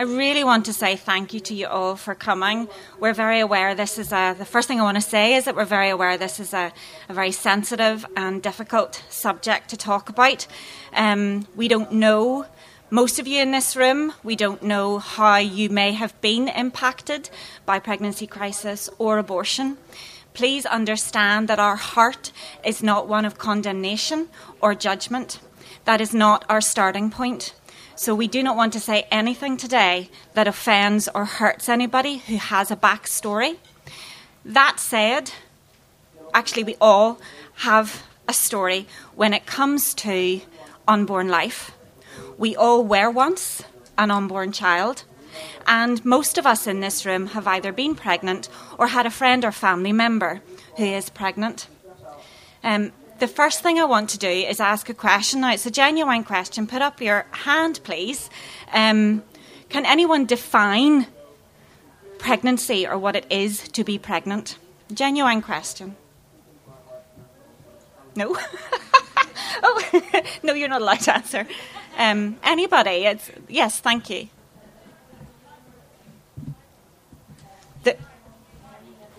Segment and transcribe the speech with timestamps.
[0.00, 2.68] I really want to say thank you to you all for coming.
[3.00, 5.54] We're very aware this is a, the first thing I want to say is that
[5.54, 6.72] we're very aware this is a,
[7.10, 10.46] a very sensitive and difficult subject to talk about.
[10.94, 12.46] Um, we don't know,
[12.88, 17.28] most of you in this room, we don't know how you may have been impacted
[17.66, 19.76] by pregnancy crisis or abortion.
[20.32, 22.32] Please understand that our heart
[22.64, 24.28] is not one of condemnation
[24.62, 25.40] or judgment.
[25.84, 27.52] That is not our starting point.
[28.00, 32.36] So we do not want to say anything today that offends or hurts anybody who
[32.36, 33.58] has a backstory.
[34.42, 35.32] That said,
[36.32, 37.20] actually, we all
[37.56, 40.40] have a story when it comes to
[40.88, 41.72] unborn life.
[42.38, 43.64] We all were once
[43.98, 45.04] an unborn child,
[45.66, 48.48] and most of us in this room have either been pregnant
[48.78, 50.40] or had a friend or family member
[50.78, 51.66] who is pregnant.
[52.64, 55.42] Um, the first thing I want to do is ask a question.
[55.42, 56.66] Now, it's a genuine question.
[56.66, 58.30] Put up your hand, please.
[58.72, 59.22] Um,
[59.68, 61.06] can anyone define
[62.18, 64.56] pregnancy or what it is to be pregnant?
[64.92, 65.96] Genuine question.
[68.16, 68.36] No?
[69.62, 71.46] oh, no, you're not allowed to answer.
[71.98, 73.04] Um, anybody?
[73.04, 74.28] It's, yes, thank you.
[77.82, 77.96] The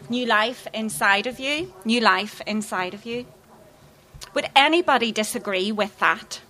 [0.09, 3.27] new life inside of you, new life inside of you.
[4.33, 6.41] Would anybody disagree with that?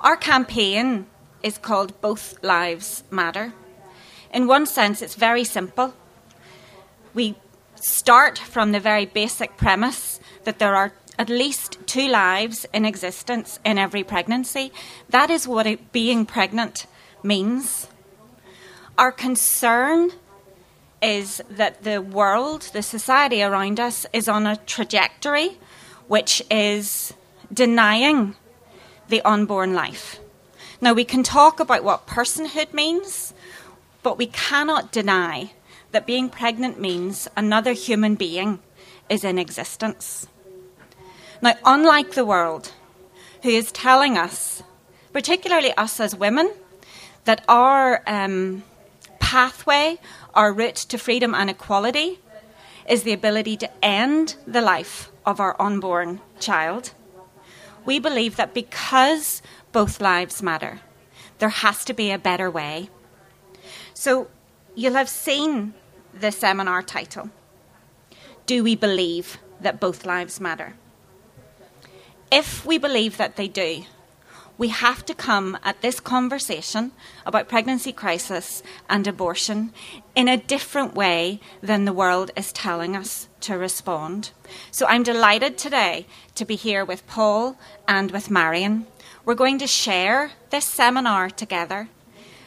[0.00, 1.06] Our campaign
[1.42, 3.52] is called Both Lives Matter.
[4.32, 5.94] In one sense, it's very simple.
[7.14, 7.36] We
[7.74, 13.58] start from the very basic premise that there are at least two lives in existence
[13.64, 14.72] in every pregnancy.
[15.08, 16.86] That is what it, being pregnant
[17.24, 17.88] means.
[18.96, 20.12] Our concern
[21.00, 25.58] is that the world, the society around us, is on a trajectory
[26.08, 27.12] which is
[27.52, 28.34] denying
[29.08, 30.20] the unborn life.
[30.80, 33.34] Now, we can talk about what personhood means,
[34.02, 35.52] but we cannot deny
[35.92, 38.60] that being pregnant means another human being
[39.08, 40.26] is in existence.
[41.40, 42.72] Now, unlike the world,
[43.42, 44.62] who is telling us,
[45.12, 46.52] particularly us as women,
[47.24, 48.62] that our um,
[49.28, 49.98] pathway
[50.32, 52.18] our route to freedom and equality
[52.88, 56.92] is the ability to end the life of our unborn child.
[57.84, 60.80] We believe that because both lives matter,
[61.40, 62.88] there has to be a better way.
[63.92, 64.28] So
[64.74, 65.74] you'll have seen
[66.18, 67.28] the seminar title
[68.46, 70.72] Do we believe that both lives matter?
[72.32, 73.84] If we believe that they do,
[74.58, 76.90] we have to come at this conversation
[77.24, 79.72] about pregnancy crisis and abortion
[80.16, 84.32] in a different way than the world is telling us to respond.
[84.72, 88.86] So I'm delighted today to be here with Paul and with Marion.
[89.24, 91.88] We're going to share this seminar together.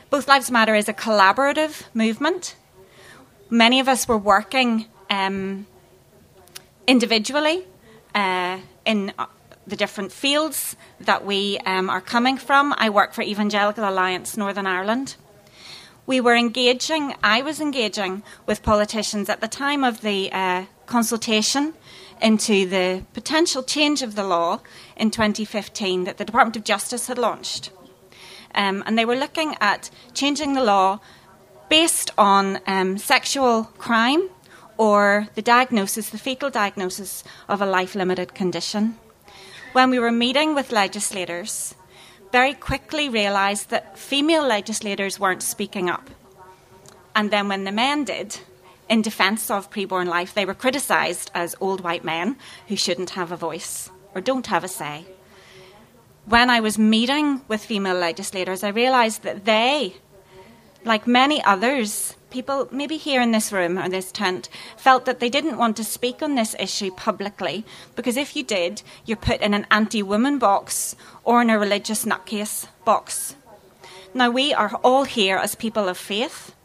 [0.09, 2.57] Both Lives Matter is a collaborative movement.
[3.49, 5.65] Many of us were working um,
[6.85, 7.65] individually
[8.13, 9.13] uh, in
[9.71, 12.75] the different fields that we um, are coming from.
[12.77, 15.15] I work for Evangelical Alliance Northern Ireland.
[16.05, 21.73] We were engaging, I was engaging with politicians at the time of the uh, consultation
[22.21, 24.59] into the potential change of the law
[24.97, 27.71] in 2015 that the Department of Justice had launched.
[28.53, 30.99] Um, and they were looking at changing the law
[31.69, 34.29] based on um, sexual crime
[34.77, 38.97] or the diagnosis, the fetal diagnosis of a life limited condition
[39.73, 41.75] when we were meeting with legislators,
[42.31, 46.09] very quickly realised that female legislators weren't speaking up.
[47.15, 48.39] And then when the men did,
[48.89, 52.35] in defence of preborn life, they were criticised as old white men
[52.67, 55.05] who shouldn't have a voice or don't have a say.
[56.25, 59.95] When I was meeting with female legislators, I realised that they,
[60.83, 65.29] like many others, people, maybe here in this room or this tent, felt that they
[65.29, 67.65] didn't want to speak on this issue publicly
[67.95, 72.05] because if you did, you're put in an anti woman box or in a religious
[72.05, 73.35] nutcase box.
[74.13, 76.55] Now, we are all here as people of faith.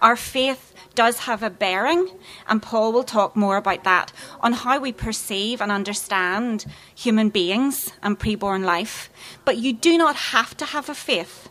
[0.00, 2.08] Our faith does have a bearing,
[2.46, 7.92] and Paul will talk more about that on how we perceive and understand human beings
[8.02, 9.10] and preborn life.
[9.44, 11.48] But you do not have to have a faith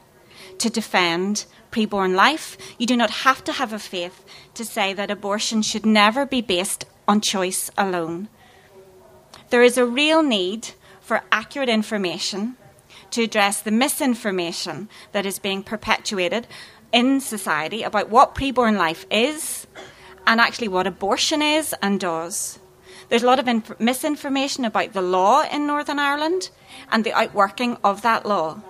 [0.59, 2.57] to defend preborn life.
[2.77, 4.23] You do not have to have a faith
[4.53, 8.29] to say that abortion should never be based on choice alone.
[9.49, 10.69] There is a real need
[11.01, 12.55] for accurate information
[13.11, 16.47] to address the misinformation that is being perpetuated
[16.91, 19.67] in society about what preborn life is
[20.25, 22.59] and actually what abortion is and does.
[23.09, 26.49] There's a lot of inf- misinformation about the law in Northern Ireland
[26.91, 28.61] and the outworking of that law.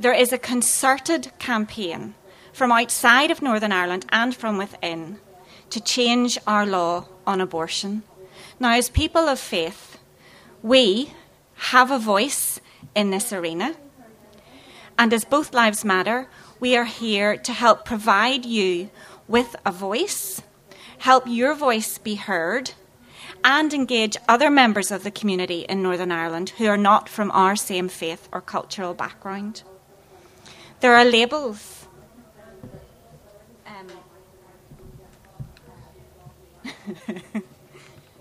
[0.00, 2.14] There is a concerted campaign
[2.54, 5.18] from outside of Northern Ireland and from within
[5.68, 8.02] to change our law on abortion.
[8.58, 9.98] Now, as people of faith,
[10.62, 11.12] we
[11.72, 12.60] have a voice
[12.94, 13.76] in this arena.
[14.98, 18.88] And as Both Lives Matter, we are here to help provide you
[19.28, 20.40] with a voice,
[20.98, 22.72] help your voice be heard,
[23.44, 27.54] and engage other members of the community in Northern Ireland who are not from our
[27.54, 29.62] same faith or cultural background.
[30.80, 31.86] There are labels.
[33.66, 33.86] Um,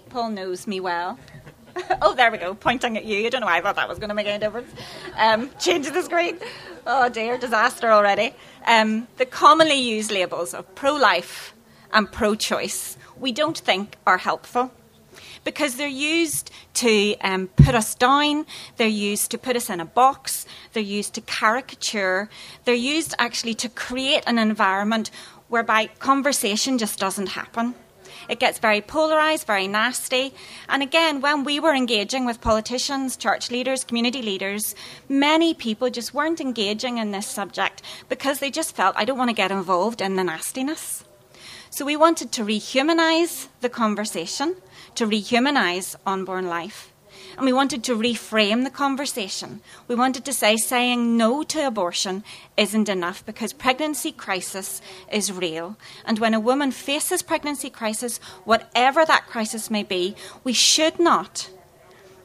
[0.09, 1.17] Paul knows me well.
[2.01, 3.25] oh, there we go, pointing at you.
[3.25, 4.71] I don't know why I thought that was going to make any difference.
[5.17, 6.39] Um, changing the screen.
[6.85, 8.33] Oh dear, disaster already.
[8.65, 11.53] Um, the commonly used labels of pro life
[11.93, 14.71] and pro choice we don't think are helpful
[15.43, 18.45] because they're used to um, put us down,
[18.77, 22.29] they're used to put us in a box, they're used to caricature,
[22.65, 25.11] they're used actually to create an environment
[25.47, 27.75] whereby conversation just doesn't happen.
[28.29, 30.33] It gets very polarised, very nasty.
[30.69, 34.75] And again, when we were engaging with politicians, church leaders, community leaders,
[35.09, 39.31] many people just weren't engaging in this subject because they just felt, I don't want
[39.31, 41.03] to get involved in the nastiness.
[41.71, 44.55] So we wanted to rehumanise the conversation,
[44.95, 46.91] to rehumanise unborn life.
[47.37, 49.61] And we wanted to reframe the conversation.
[49.87, 52.23] We wanted to say saying no to abortion
[52.57, 54.81] isn't enough because pregnancy crisis
[55.11, 55.77] is real.
[56.05, 61.49] And when a woman faces pregnancy crisis, whatever that crisis may be, we should not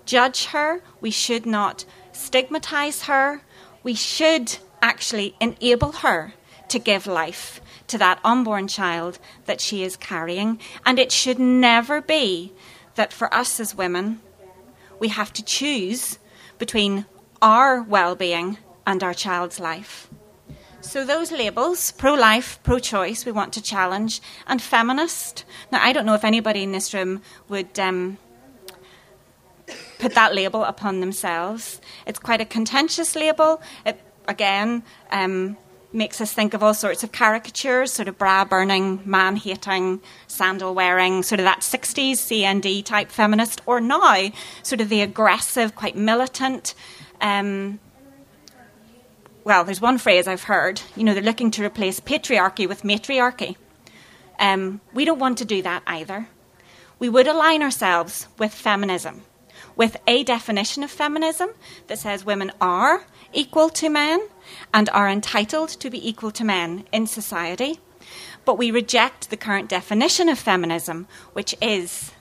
[0.04, 3.42] judge her, we should not stigmatize her,
[3.82, 6.34] we should actually enable her
[6.68, 10.58] to give life to that unborn child that she is carrying.
[10.84, 12.52] And it should never be
[12.94, 14.20] that for us as women,
[14.98, 16.18] we have to choose
[16.58, 17.06] between
[17.42, 20.08] our well being and our child's life.
[20.80, 25.44] So, those labels, pro life, pro choice, we want to challenge, and feminist.
[25.72, 28.18] Now, I don't know if anybody in this room would um,
[29.98, 31.80] put that label upon themselves.
[32.06, 33.62] It's quite a contentious label.
[33.86, 33.98] It,
[34.28, 35.56] again, um,
[35.94, 40.74] makes us think of all sorts of caricatures, sort of bra burning, man hating, sandal
[40.74, 44.30] wearing, sort of that 60s CND type feminist, or now
[44.62, 46.74] sort of the aggressive, quite militant.
[47.20, 47.78] Um,
[49.44, 53.56] well, there's one phrase I've heard, you know, they're looking to replace patriarchy with matriarchy.
[54.38, 56.28] Um, we don't want to do that either.
[56.98, 59.22] We would align ourselves with feminism,
[59.76, 61.50] with a definition of feminism
[61.86, 63.04] that says women are
[63.34, 64.28] equal to men
[64.72, 67.80] and are entitled to be equal to men in society.
[68.44, 72.12] But we reject the current definition of feminism, which is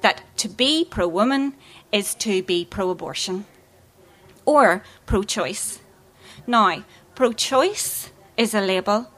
[0.00, 1.54] that to be pro woman
[1.92, 3.46] is to be pro abortion
[4.44, 5.80] or pro choice.
[6.46, 9.10] Now, pro choice is a label.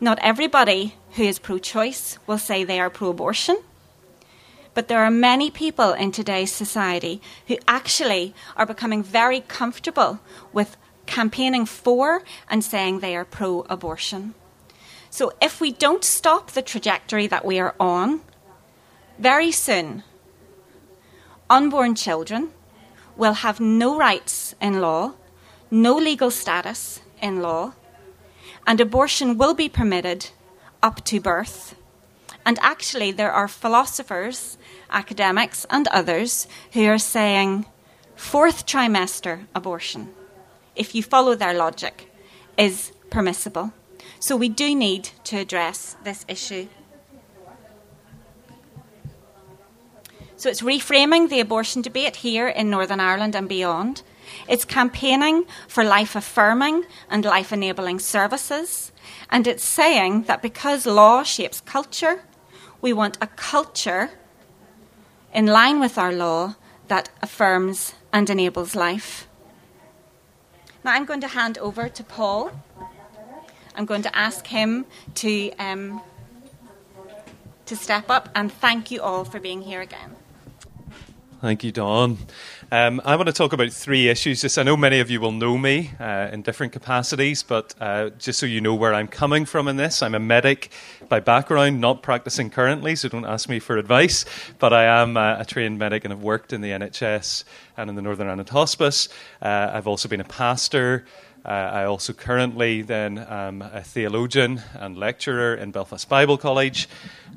[0.00, 3.58] Not everybody who is pro choice will say they are pro abortion.
[4.74, 10.20] But there are many people in today's society who actually are becoming very comfortable
[10.52, 14.34] with campaigning for and saying they are pro abortion.
[15.10, 18.22] So if we don't stop the trajectory that we are on,
[19.18, 20.04] very soon,
[21.50, 22.50] unborn children
[23.16, 25.12] will have no rights in law,
[25.70, 27.74] no legal status in law,
[28.66, 30.30] and abortion will be permitted
[30.82, 31.74] up to birth.
[32.44, 34.56] And actually, there are philosophers,
[34.90, 37.66] academics, and others who are saying
[38.16, 40.08] fourth trimester abortion
[40.76, 42.10] if you follow their logic,
[42.56, 43.72] is permissible.
[44.20, 46.68] So we do need to address this issue.
[50.36, 54.02] So it's reframing the abortion debate here in Northern Ireland and beyond.
[54.48, 58.92] It's campaigning for life affirming and life enabling services.
[59.30, 62.24] And it's saying that because law shapes culture,
[62.80, 64.10] we want a culture
[65.32, 66.56] in line with our law
[66.88, 69.28] that affirms and enables life.
[70.84, 72.50] Now I'm going to hand over to Paul.
[73.74, 74.84] I'm going to ask him
[75.16, 76.00] to um,
[77.66, 80.16] to step up and thank you all for being here again.
[81.42, 82.18] Thank you, Dawn.
[82.70, 84.42] Um, I want to talk about three issues.
[84.42, 88.10] Just, I know many of you will know me uh, in different capacities, but uh,
[88.10, 90.70] just so you know where I'm coming from in this, I'm a medic
[91.08, 94.24] by background, not practicing currently, so don't ask me for advice.
[94.60, 97.42] But I am uh, a trained medic and have worked in the NHS
[97.76, 99.08] and in the Northern Ireland Hospice.
[99.42, 101.04] Uh, I've also been a pastor.
[101.44, 106.88] Uh, I also currently then am a theologian and lecturer in Belfast Bible College,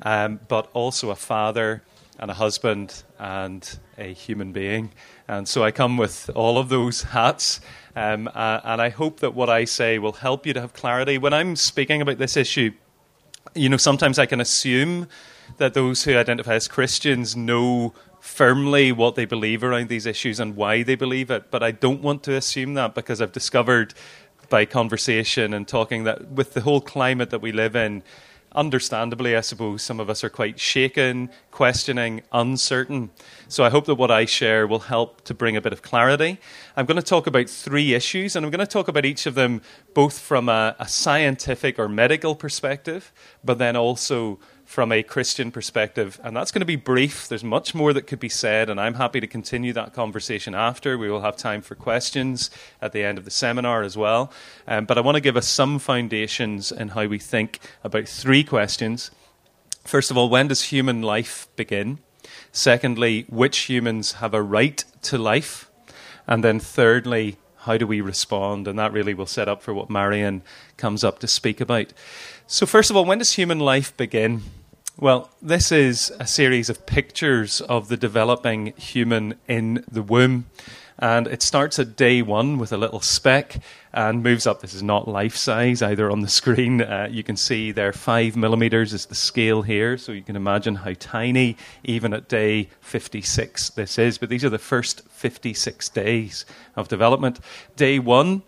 [0.02, 1.82] um, but also a father
[2.18, 4.90] and a husband and a human being.
[5.28, 7.60] And so I come with all of those hats.
[7.94, 11.18] Um, uh, and I hope that what I say will help you to have clarity.
[11.18, 12.72] When I'm speaking about this issue,
[13.54, 15.08] you know, sometimes I can assume
[15.58, 20.56] that those who identify as Christians know firmly what they believe around these issues and
[20.56, 21.50] why they believe it.
[21.50, 23.94] But I don't want to assume that because I've discovered
[24.48, 28.02] by conversation and talking that with the whole climate that we live in,
[28.56, 33.10] understandably, I suppose, some of us are quite shaken, questioning, uncertain.
[33.48, 36.38] So I hope that what I share will help to bring a bit of clarity.
[36.76, 39.34] I'm going to talk about three issues, and I'm going to talk about each of
[39.34, 39.60] them
[39.94, 43.12] both from a, a scientific or medical perspective,
[43.44, 46.20] but then also from a Christian perspective.
[46.22, 47.28] And that's going to be brief.
[47.28, 50.98] There's much more that could be said, and I'm happy to continue that conversation after.
[50.98, 52.50] We will have time for questions
[52.82, 54.30] at the end of the seminar as well.
[54.66, 58.42] Um, but I want to give us some foundations in how we think about three
[58.42, 59.12] questions.
[59.84, 62.00] First of all, when does human life begin?
[62.50, 65.70] Secondly, which humans have a right to life?
[66.26, 68.66] And then thirdly, how do we respond?
[68.66, 70.42] And that really will set up for what Marion
[70.76, 71.92] comes up to speak about.
[72.48, 74.42] So, first of all, when does human life begin?
[74.98, 80.46] Well, this is a series of pictures of the developing human in the womb.
[80.98, 83.60] And it starts at day one with a little speck
[83.92, 84.62] and moves up.
[84.62, 86.80] This is not life size either on the screen.
[86.80, 90.76] Uh, you can see there five millimeters is the scale here, so you can imagine
[90.76, 94.16] how tiny, even at day 56, this is.
[94.16, 97.38] But these are the first 56 days of development.
[97.76, 98.44] Day one,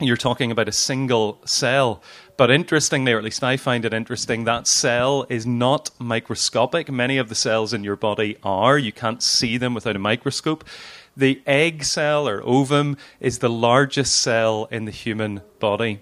[0.00, 2.02] you're talking about a single cell.
[2.36, 6.90] But interestingly, or at least I find it interesting, that cell is not microscopic.
[6.90, 8.76] Many of the cells in your body are.
[8.76, 10.64] You can't see them without a microscope.
[11.16, 16.00] The egg cell or ovum is the largest cell in the human body.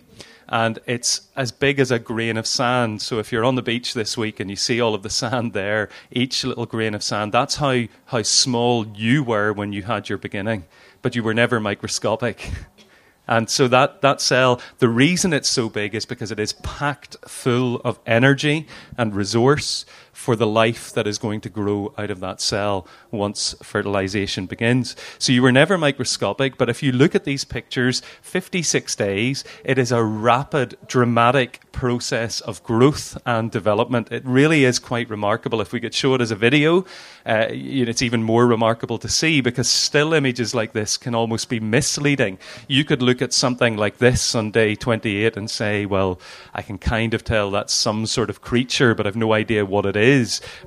[0.48, 3.02] And it's as big as a grain of sand.
[3.02, 5.52] So if you're on the beach this week and you see all of the sand
[5.52, 10.08] there, each little grain of sand, that's how, how small you were when you had
[10.08, 10.64] your beginning.
[11.02, 12.50] But you were never microscopic.
[13.28, 17.16] And so that, that cell, the reason it's so big is because it is packed
[17.26, 18.66] full of energy
[18.98, 19.86] and resource
[20.22, 24.94] for the life that is going to grow out of that cell once fertilization begins.
[25.18, 29.78] So you were never microscopic, but if you look at these pictures, 56 days, it
[29.78, 34.12] is a rapid, dramatic process of growth and development.
[34.12, 35.60] It really is quite remarkable.
[35.60, 36.82] If we could show it as a video,
[37.26, 41.58] uh, it's even more remarkable to see because still images like this can almost be
[41.58, 42.38] misleading.
[42.68, 46.20] You could look at something like this on day 28 and say, well,
[46.54, 49.86] I can kind of tell that's some sort of creature, but I've no idea what
[49.86, 50.11] it is.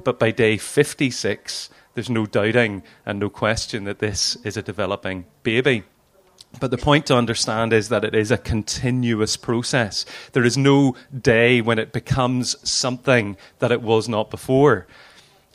[0.04, 5.26] But by day 56, there's no doubting and no question that this is a developing
[5.44, 5.84] baby.
[6.60, 10.06] But the point to understand is that it is a continuous process.
[10.32, 14.88] There is no day when it becomes something that it was not before.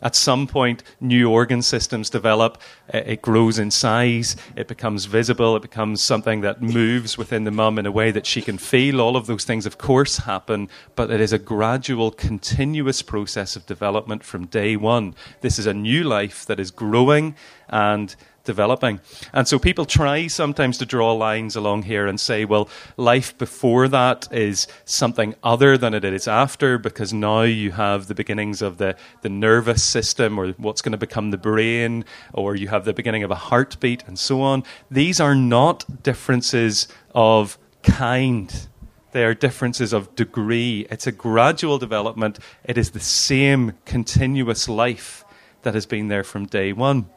[0.02, 2.58] At some point, new organ systems develop.
[2.88, 4.36] It grows in size.
[4.56, 5.56] It becomes visible.
[5.56, 9.00] It becomes something that moves within the mum in a way that she can feel.
[9.00, 13.66] All of those things, of course, happen, but it is a gradual, continuous process of
[13.66, 15.14] development from day one.
[15.40, 17.34] This is a new life that is growing
[17.68, 18.14] and
[18.54, 19.00] developing.
[19.32, 23.88] And so people try sometimes to draw lines along here and say, well, life before
[23.88, 28.72] that is something other than it is after, because now you have the beginnings of
[28.82, 32.92] the, the nervous system or what's going to become the brain, or you have the
[33.00, 34.64] beginning of a heartbeat and so on.
[34.90, 38.68] These are not differences of kind.
[39.12, 40.86] They are differences of degree.
[40.90, 42.38] It's a gradual development.
[42.64, 45.24] It is the same continuous life
[45.62, 47.08] that has been there from day one.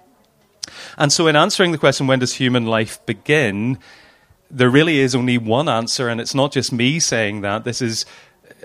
[0.97, 3.77] And so, in answering the question, when does human life begin?
[4.49, 7.63] There really is only one answer, and it's not just me saying that.
[7.63, 8.05] This is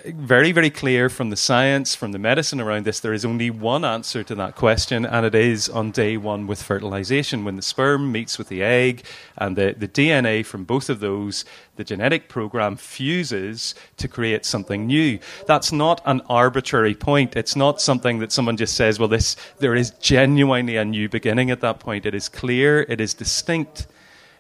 [0.07, 3.85] very, very clear from the science, from the medicine around this, there is only one
[3.85, 7.45] answer to that question, and it is on day one with fertilization.
[7.45, 9.05] When the sperm meets with the egg,
[9.37, 11.45] and the, the DNA from both of those,
[11.77, 15.19] the genetic program fuses to create something new.
[15.47, 17.37] That's not an arbitrary point.
[17.37, 21.51] It's not something that someone just says, well, this, there is genuinely a new beginning
[21.51, 22.07] at that point.
[22.07, 23.87] It is clear, it is distinct,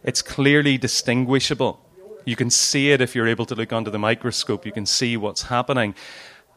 [0.02, 1.80] it's clearly distinguishable.
[2.28, 4.66] You can see it if you're able to look under the microscope.
[4.66, 5.94] You can see what's happening.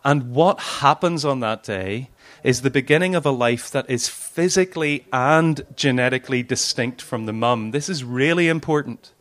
[0.04, 2.10] And what happens on that day
[2.44, 7.72] is the beginning of a life that is physically and genetically distinct from the mum.
[7.72, 9.14] This is really important.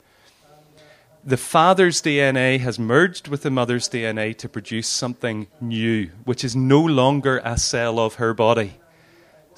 [1.22, 6.56] The father's DNA has merged with the mother's DNA to produce something new, which is
[6.56, 8.72] no longer a cell of her body.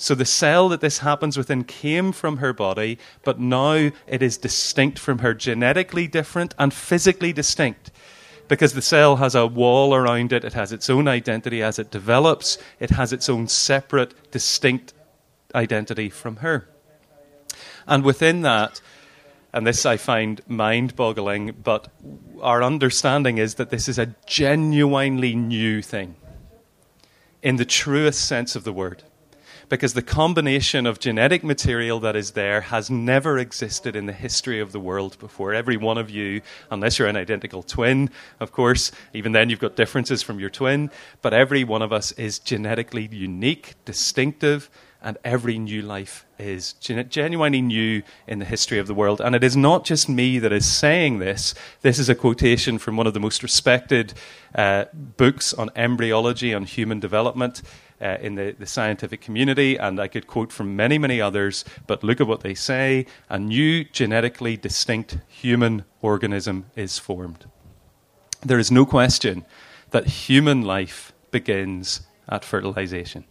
[0.02, 4.36] So the cell that this happens within came from her body, but now it is
[4.36, 7.92] distinct from her, genetically different and physically distinct.
[8.48, 11.92] Because the cell has a wall around it, it has its own identity as it
[11.92, 14.92] develops, it has its own separate, distinct
[15.54, 16.68] identity from her.
[17.86, 18.80] And within that,
[19.52, 21.86] and this I find mind boggling, but
[22.40, 26.16] our understanding is that this is a genuinely new thing
[27.40, 29.04] in the truest sense of the word.
[29.72, 34.60] Because the combination of genetic material that is there has never existed in the history
[34.60, 35.54] of the world before.
[35.54, 39.74] Every one of you, unless you're an identical twin, of course, even then you've got
[39.74, 40.90] differences from your twin,
[41.22, 44.68] but every one of us is genetically unique, distinctive,
[45.02, 49.22] and every new life is genuinely new in the history of the world.
[49.22, 51.54] And it is not just me that is saying this.
[51.80, 54.12] This is a quotation from one of the most respected
[54.54, 57.62] uh, books on embryology, on human development.
[58.02, 62.02] Uh, in the, the scientific community, and I could quote from many, many others, but
[62.02, 67.44] look at what they say a new genetically distinct human organism is formed.
[68.44, 69.44] There is no question
[69.90, 73.24] that human life begins at fertilization.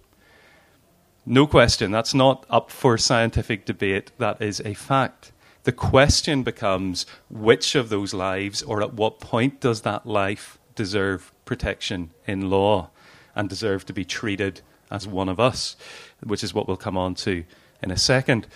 [1.25, 5.34] No question, that's not up for scientific debate, that is a fact.
[5.63, 11.34] The question becomes which of those lives, or at what point does that life deserve
[11.44, 12.90] protection in law
[13.35, 15.75] and deserve to be treated as one of us,
[16.23, 17.43] which is what we'll come on to
[17.81, 18.47] in a second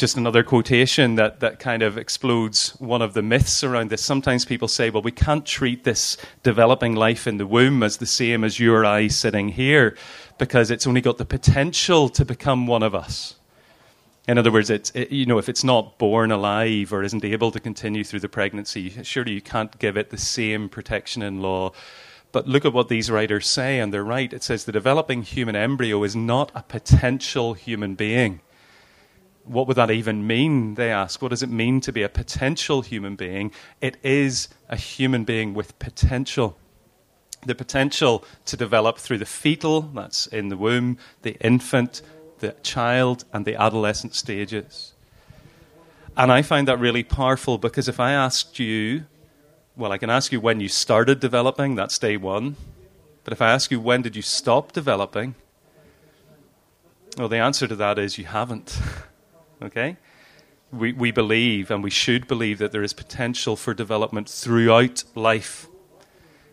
[0.00, 4.02] just another quotation that, that kind of explodes one of the myths around this.
[4.02, 8.06] Sometimes people say, well, we can't treat this developing life in the womb as the
[8.06, 9.94] same as you or I sitting here
[10.38, 13.36] because it's only got the potential to become one of us.
[14.26, 17.50] In other words, it's, it, you know, if it's not born alive or isn't able
[17.50, 21.72] to continue through the pregnancy, surely you can't give it the same protection in law.
[22.32, 24.32] But look at what these writers say, and they're right.
[24.32, 28.40] It says the developing human embryo is not a potential human being
[29.50, 30.74] what would that even mean?
[30.74, 31.20] They ask.
[31.20, 33.52] What does it mean to be a potential human being?
[33.80, 36.56] It is a human being with potential.
[37.44, 42.02] The potential to develop through the fetal, that's in the womb, the infant,
[42.38, 44.92] the child, and the adolescent stages.
[46.16, 49.06] And I find that really powerful because if I asked you,
[49.80, 52.56] well, I can ask you when you started developing, that's day one.
[53.24, 55.34] But if I ask you when did you stop developing,
[57.16, 58.78] well, the answer to that is you haven't.
[59.62, 59.96] okay?
[60.70, 65.66] We, we believe, and we should believe, that there is potential for development throughout life.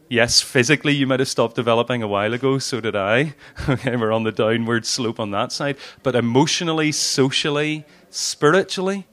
[0.08, 3.36] Yes, physically you might have stopped developing a while ago, so did I.
[3.68, 5.76] Okay, we're on the downward slope on that side.
[6.02, 9.06] But emotionally, socially, spiritually,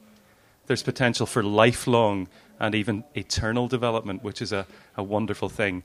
[0.67, 4.65] there's potential for lifelong and even eternal development, which is a,
[4.95, 5.83] a wonderful thing.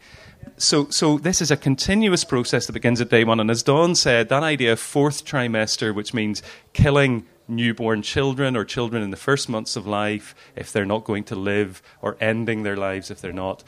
[0.56, 3.40] So, so this is a continuous process that begins at day one.
[3.40, 8.64] And as Dawn said, that idea of fourth trimester, which means killing newborn children or
[8.64, 12.62] children in the first months of life if they're not going to live or ending
[12.62, 13.64] their lives if they're not.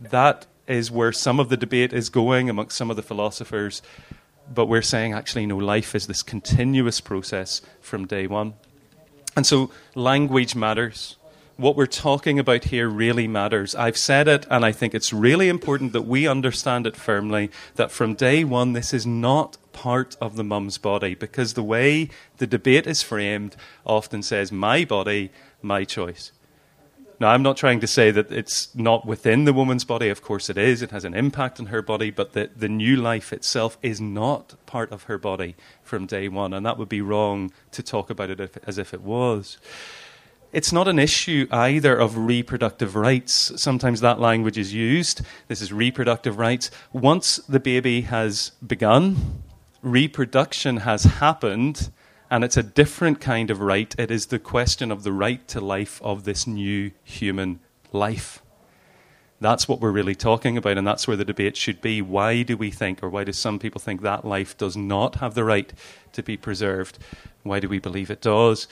[0.00, 3.82] That is where some of the debate is going amongst some of the philosophers.
[4.52, 8.54] But we're saying actually, no, life is this continuous process from day one.
[9.34, 11.16] And so language matters.
[11.58, 13.74] What we're talking about here really matters.
[13.74, 17.90] I've said it, and I think it's really important that we understand it firmly that
[17.90, 22.46] from day one, this is not part of the mum's body because the way the
[22.46, 25.30] debate is framed often says, my body,
[25.62, 26.30] my choice.
[27.18, 30.10] Now, I'm not trying to say that it's not within the woman's body.
[30.10, 30.82] Of course, it is.
[30.82, 34.56] It has an impact on her body, but the, the new life itself is not
[34.66, 36.52] part of her body from day one.
[36.52, 39.56] And that would be wrong to talk about it if, as if it was.
[40.56, 43.52] It's not an issue either of reproductive rights.
[43.60, 45.20] Sometimes that language is used.
[45.48, 46.70] This is reproductive rights.
[46.94, 49.42] Once the baby has begun,
[49.82, 51.90] reproduction has happened,
[52.30, 53.94] and it's a different kind of right.
[53.98, 57.60] It is the question of the right to life of this new human
[57.92, 58.42] life.
[59.42, 62.00] That's what we're really talking about, and that's where the debate should be.
[62.00, 65.34] Why do we think, or why do some people think that life does not have
[65.34, 65.70] the right
[66.12, 66.98] to be preserved?
[67.42, 68.68] Why do we believe it does?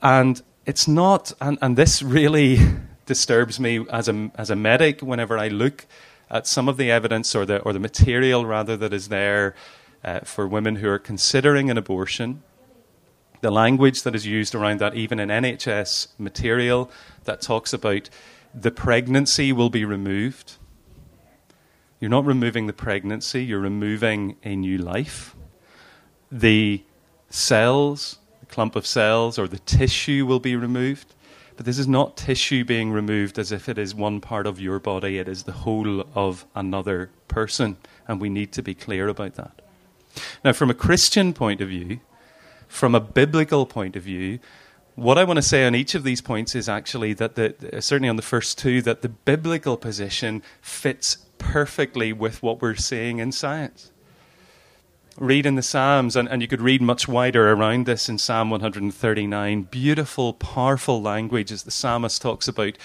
[0.00, 2.58] And it's not, and, and this really
[3.06, 5.86] disturbs me as a, as a medic whenever I look
[6.30, 9.54] at some of the evidence or the, or the material, rather, that is there
[10.04, 12.42] uh, for women who are considering an abortion.
[13.40, 16.90] The language that is used around that, even in NHS material
[17.24, 18.10] that talks about
[18.54, 20.56] the pregnancy will be removed.
[21.98, 25.34] You're not removing the pregnancy, you're removing a new life.
[26.30, 26.84] The
[27.30, 31.14] cells, clump of cells, or the tissue will be removed.
[31.56, 34.78] But this is not tissue being removed as if it is one part of your
[34.78, 37.76] body, it is the whole of another person.
[38.06, 39.60] And we need to be clear about that.
[40.44, 42.00] Now, from a Christian point of view,
[42.68, 44.38] from a biblical point of view,
[44.94, 48.08] what I want to say on each of these points is actually that, the, certainly
[48.08, 53.32] on the first two, that the biblical position fits perfectly with what we're seeing in
[53.32, 53.92] science.
[55.18, 58.50] Read in the Psalms, and, and you could read much wider around this in Psalm
[58.50, 59.62] 139.
[59.62, 62.78] Beautiful, powerful language as the psalmist talks about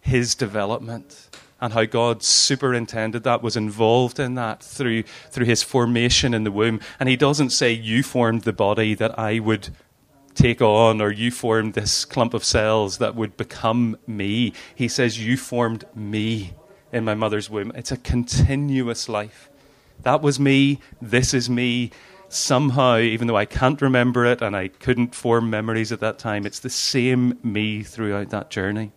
[0.00, 1.28] his development
[1.60, 6.52] and how God superintended that, was involved in that through, through his formation in the
[6.52, 6.80] womb.
[7.00, 9.70] And he doesn't say, You formed the body that I would
[10.34, 14.52] take on, or you formed this clump of cells that would become me.
[14.74, 16.52] He says, You formed me
[16.92, 17.72] in my mother's womb.
[17.74, 19.48] It's a continuous life.
[20.02, 20.80] That was me.
[21.00, 21.90] This is me.
[22.28, 26.46] Somehow, even though I can't remember it and I couldn't form memories at that time,
[26.46, 28.92] it's the same me throughout that journey.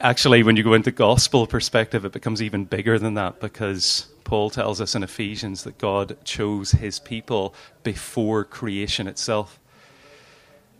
[0.00, 4.50] Actually, when you go into gospel perspective, it becomes even bigger than that because Paul
[4.50, 9.60] tells us in Ephesians that God chose his people before creation itself.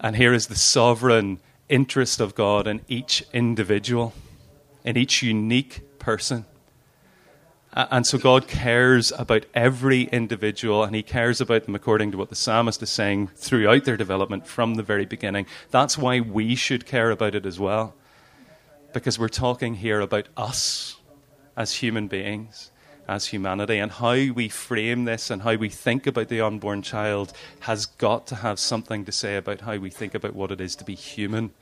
[0.01, 4.12] And here is the sovereign interest of God in each individual,
[4.85, 6.47] in each unique person.
[7.77, 12.29] And so God cares about every individual and he cares about them according to what
[12.29, 15.47] the psalmist is saying throughout their development from the very beginning.
[15.73, 17.97] That's why we should care about it as well.
[18.93, 20.99] Because we're talking here about us
[21.57, 22.71] as human beings,
[23.09, 27.33] as humanity, and how we frame this and how we think about the unborn child
[27.61, 30.77] has got to have something to say about how we think about what it is
[30.77, 31.53] to be human.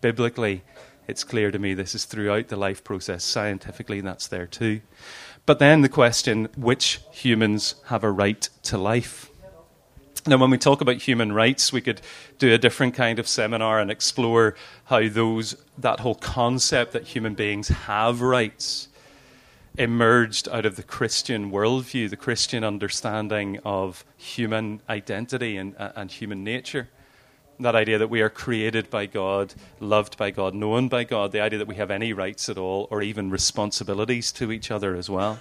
[0.00, 0.62] Biblically,
[1.08, 3.24] it's clear to me this is throughout the life process.
[3.24, 4.80] Scientifically, that's there too.
[5.44, 9.28] But then the question which humans have a right to life?
[10.24, 12.00] Now, when we talk about human rights, we could
[12.38, 17.34] do a different kind of seminar and explore how those, that whole concept that human
[17.34, 18.86] beings have rights
[19.76, 26.44] emerged out of the Christian worldview, the Christian understanding of human identity and, and human
[26.44, 26.88] nature
[27.62, 31.40] that idea that we are created by God, loved by God, known by God, the
[31.40, 35.08] idea that we have any rights at all or even responsibilities to each other as
[35.08, 35.40] well.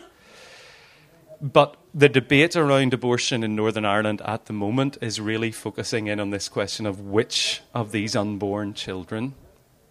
[1.42, 6.20] But the debate around abortion in Northern Ireland at the moment is really focusing in
[6.20, 9.34] on this question of which of these unborn children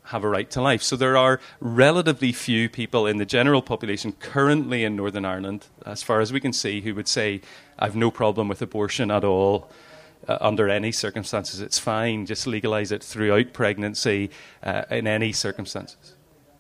[0.05, 0.83] have a right to life.
[0.83, 6.03] So there are relatively few people in the general population currently in Northern Ireland, as
[6.03, 7.41] far as we can see, who would say,
[7.79, 9.71] I've no problem with abortion at all
[10.29, 11.61] uh, under any circumstances.
[11.61, 12.27] It's fine.
[12.27, 14.31] Just legalize it throughout pregnancy
[14.63, 16.15] uh, in any circumstances.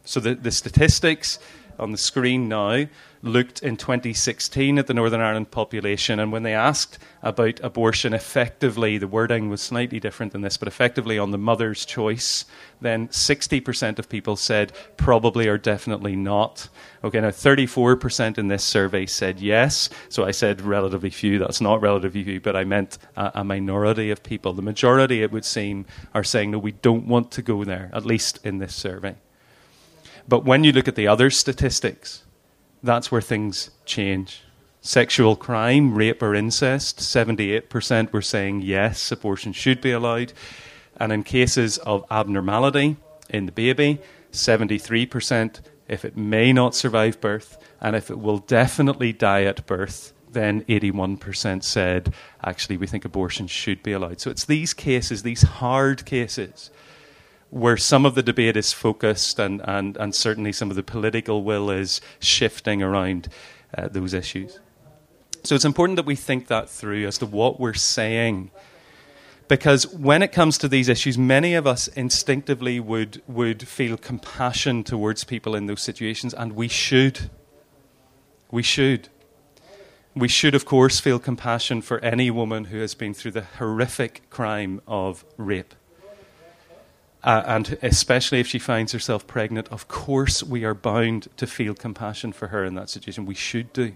[0.04, 1.38] So the, the statistics
[1.78, 2.86] on the screen now
[3.22, 8.96] looked in 2016 at the Northern Ireland population, and when they asked about abortion effectively,
[8.96, 12.46] the wording was slightly different than this, but effectively on the mother's choice,
[12.80, 16.68] then 60% of people said probably or definitely not.
[17.04, 21.82] Okay, now 34% in this survey said yes, so I said relatively few, that's not
[21.82, 24.54] relatively few, but I meant a, a minority of people.
[24.54, 28.06] The majority, it would seem, are saying no, we don't want to go there, at
[28.06, 29.16] least in this survey.
[30.26, 32.24] But when you look at the other statistics,
[32.82, 34.42] that's where things change.
[34.80, 40.32] Sexual crime, rape or incest, 78% were saying yes, abortion should be allowed.
[40.96, 42.96] And in cases of abnormality
[43.28, 43.98] in the baby,
[44.32, 50.12] 73% if it may not survive birth, and if it will definitely die at birth,
[50.30, 52.14] then 81% said,
[52.44, 54.20] actually, we think abortion should be allowed.
[54.20, 56.70] So it's these cases, these hard cases,
[57.50, 61.42] where some of the debate is focused and, and, and certainly some of the political
[61.42, 63.28] will is shifting around
[63.76, 64.60] uh, those issues.
[65.42, 68.50] So it's important that we think that through as to what we're saying.
[69.48, 74.84] Because when it comes to these issues, many of us instinctively would, would feel compassion
[74.84, 77.30] towards people in those situations, and we should.
[78.52, 79.08] We should.
[80.14, 84.30] We should, of course, feel compassion for any woman who has been through the horrific
[84.30, 85.74] crime of rape
[87.22, 91.74] uh, and especially if she finds herself pregnant, of course we are bound to feel
[91.74, 93.26] compassion for her in that situation.
[93.26, 93.92] We should do.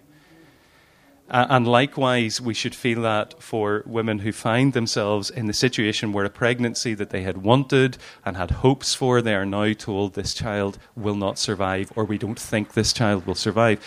[1.31, 6.13] Uh, and likewise, we should feel that for women who find themselves in the situation
[6.13, 10.13] where a pregnancy that they had wanted and had hopes for, they are now told
[10.13, 13.83] this child will not survive, or we don't think this child will survive.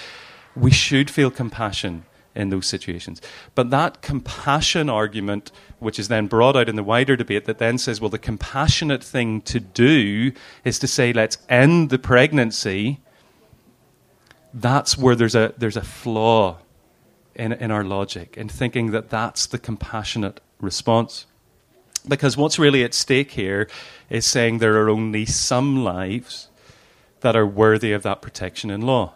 [0.56, 2.06] We should feel compassion
[2.38, 3.20] in those situations.
[3.56, 7.78] But that compassion argument, which is then brought out in the wider debate, that then
[7.78, 10.32] says, well, the compassionate thing to do
[10.64, 13.00] is to say, let's end the pregnancy.
[14.54, 16.60] That's where there's a, there's a flaw
[17.36, 21.26] in, in our logic, in thinking that that's the compassionate response.
[22.08, 23.68] Because what's really at stake here
[24.10, 26.50] is saying there are only some lives
[27.22, 29.14] that are worthy of that protection in law.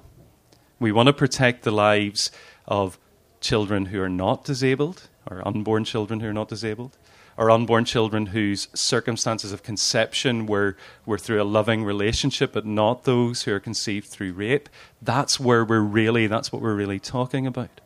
[0.79, 2.31] We want to protect the lives
[2.65, 2.97] of
[3.41, 6.97] children who are not disabled, or unborn children who are not disabled,
[7.37, 10.75] or unborn children whose circumstances of conception were,
[11.05, 14.69] were through a loving relationship, but not those who are conceived through rape.
[15.01, 17.81] That's where we're really, that's what we're really talking about.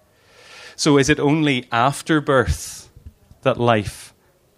[0.76, 2.90] So is it only after birth
[3.44, 4.14] that life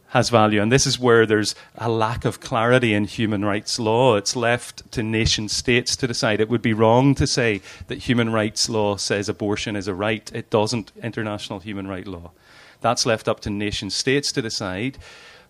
[0.09, 0.61] has value?
[0.61, 4.15] And this is where there's a lack of clarity in human rights law.
[4.15, 6.39] It's left to nation states to decide.
[6.39, 10.31] It would be wrong to say that human rights law says abortion is a right.
[10.33, 12.31] It doesn't, international human rights law.
[12.81, 14.97] That's left up to nation states to decide.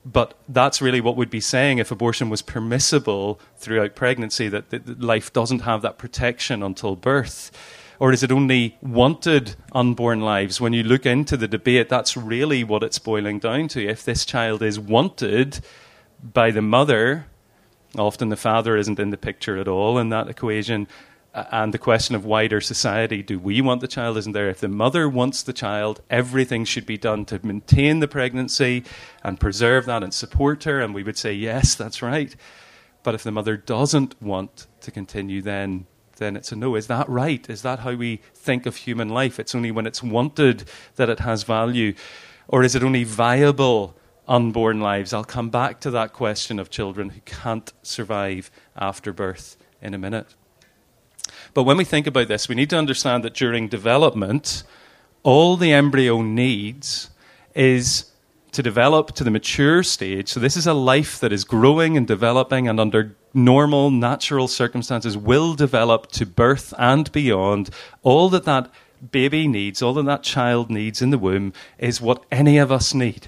[0.05, 5.01] But that's really what we'd be saying if abortion was permissible throughout pregnancy, that, that
[5.01, 7.51] life doesn't have that protection until birth.
[7.99, 10.61] Or is it only wanted unborn lives?
[10.61, 13.85] When you look into the debate, that's really what it's boiling down to.
[13.85, 15.61] If this child is wanted
[16.21, 17.25] by the mother,
[17.97, 20.87] often the father isn't in the picture at all in that equation,
[21.33, 24.67] and the question of wider society do we want the child isn't there if the
[24.67, 28.83] mother wants the child everything should be done to maintain the pregnancy
[29.23, 32.35] and preserve that and support her and we would say yes that's right
[33.03, 35.85] but if the mother doesn't want to continue then
[36.17, 36.75] then it's a no.
[36.75, 37.49] Is that right?
[37.49, 39.39] Is that how we think of human life?
[39.39, 41.93] It's only when it's wanted that it has value.
[42.47, 43.95] Or is it only viable
[44.27, 45.13] unborn lives?
[45.13, 49.97] I'll come back to that question of children who can't survive after birth in a
[49.97, 50.35] minute.
[51.53, 54.63] But when we think about this, we need to understand that during development,
[55.23, 57.09] all the embryo needs
[57.53, 58.11] is
[58.57, 60.29] to develop to the mature stage.
[60.29, 65.15] So, this is a life that is growing and developing, and under normal, natural circumstances,
[65.15, 67.69] will develop to birth and beyond.
[68.01, 68.71] All that that
[69.11, 72.95] baby needs, all that that child needs in the womb, is what any of us
[72.95, 73.27] need.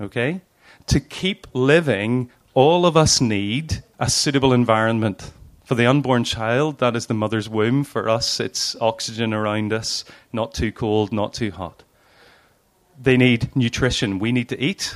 [0.00, 0.40] Okay?
[0.86, 5.32] To keep living, all of us need a suitable environment.
[5.64, 7.82] For the unborn child, that is the mother's womb.
[7.82, 11.82] For us, it's oxygen around us, not too cold, not too hot.
[13.00, 14.18] They need nutrition.
[14.18, 14.94] We need to eat.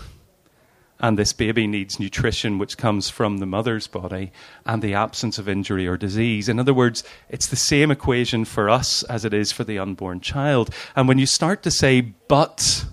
[1.00, 4.32] And this baby needs nutrition which comes from the mother's body
[4.66, 6.48] and the absence of injury or disease.
[6.48, 10.20] In other words, it's the same equation for us as it is for the unborn
[10.20, 10.70] child.
[10.96, 12.84] And when you start to say, but,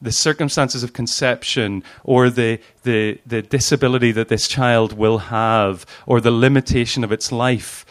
[0.00, 6.20] the circumstances of conception or the, the, the disability that this child will have or
[6.20, 7.84] the limitation of its life,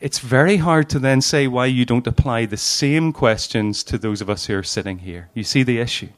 [0.00, 4.20] it's very hard to then say why you don't apply the same questions to those
[4.20, 5.28] of us who are sitting here.
[5.34, 6.08] You see the issue?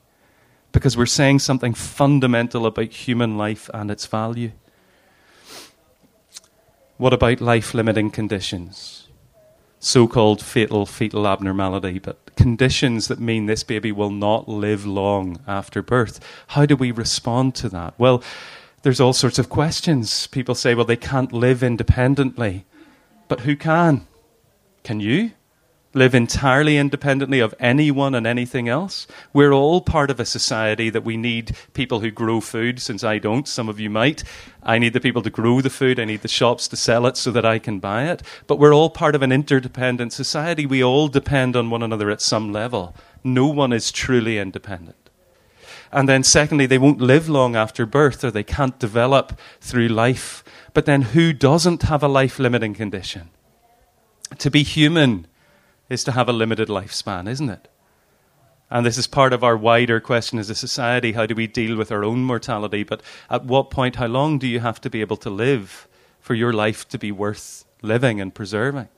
[0.72, 4.52] Because we're saying something fundamental about human life and its value.
[6.96, 9.02] What about life limiting conditions?
[9.82, 15.40] so called fatal fetal abnormality, but conditions that mean this baby will not live long
[15.46, 16.20] after birth.
[16.48, 17.94] How do we respond to that?
[17.98, 18.22] Well,
[18.82, 20.28] there's all sorts of questions.
[20.28, 22.64] People say, well, they can't live independently.
[23.32, 24.06] But who can?
[24.84, 25.30] Can you?
[25.94, 29.06] live entirely independently of anyone and anything else.
[29.32, 33.16] We're all part of a society that we need people who grow food, since I
[33.16, 34.22] don't, some of you might.
[34.62, 37.16] I need the people to grow the food, I need the shops to sell it
[37.16, 38.22] so that I can buy it.
[38.46, 40.66] But we're all part of an interdependent society.
[40.66, 42.94] We all depend on one another at some level.
[43.24, 45.01] No one is truly independent.
[45.92, 50.42] And then, secondly, they won't live long after birth or they can't develop through life.
[50.72, 53.28] But then, who doesn't have a life limiting condition?
[54.38, 55.26] To be human
[55.90, 57.68] is to have a limited lifespan, isn't it?
[58.70, 61.76] And this is part of our wider question as a society how do we deal
[61.76, 62.84] with our own mortality?
[62.84, 65.86] But at what point, how long do you have to be able to live
[66.20, 68.88] for your life to be worth living and preserving?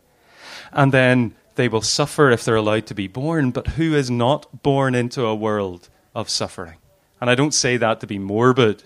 [0.73, 4.63] And then they will suffer if they're allowed to be born, but who is not
[4.63, 6.77] born into a world of suffering?
[7.21, 8.83] And I don't say that to be morbid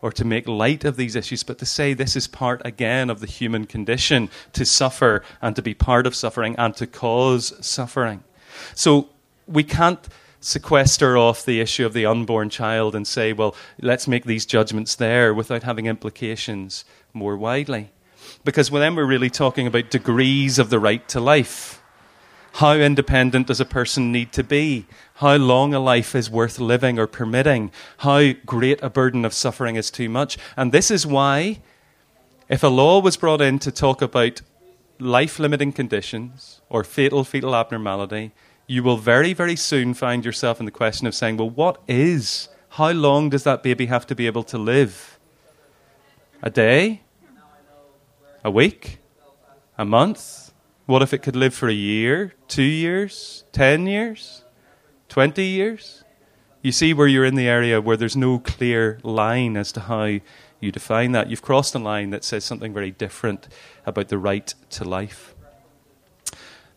[0.00, 3.20] or to make light of these issues, but to say this is part again of
[3.20, 8.22] the human condition to suffer and to be part of suffering and to cause suffering.
[8.74, 9.08] So
[9.46, 10.06] we can't
[10.40, 14.94] sequester off the issue of the unborn child and say, well, let's make these judgments
[14.94, 17.90] there without having implications more widely.
[18.44, 21.82] Because then we're really talking about degrees of the right to life.
[22.58, 24.86] How independent does a person need to be?
[25.14, 27.72] How long a life is worth living or permitting?
[27.98, 30.38] How great a burden of suffering is too much?
[30.56, 31.58] And this is why,
[32.48, 34.40] if a law was brought in to talk about
[35.00, 38.30] life limiting conditions or fatal fetal abnormality,
[38.68, 42.48] you will very, very soon find yourself in the question of saying, well, what is?
[42.68, 45.18] How long does that baby have to be able to live?
[46.40, 47.02] A day?
[48.44, 48.98] A week?
[49.76, 50.43] A month?
[50.86, 54.44] What if it could live for a year, two years, ten years,
[55.08, 56.04] twenty years?
[56.60, 60.04] You see where you're in the area where there's no clear line as to how
[60.60, 61.30] you define that.
[61.30, 63.48] You've crossed a line that says something very different
[63.86, 65.34] about the right to life.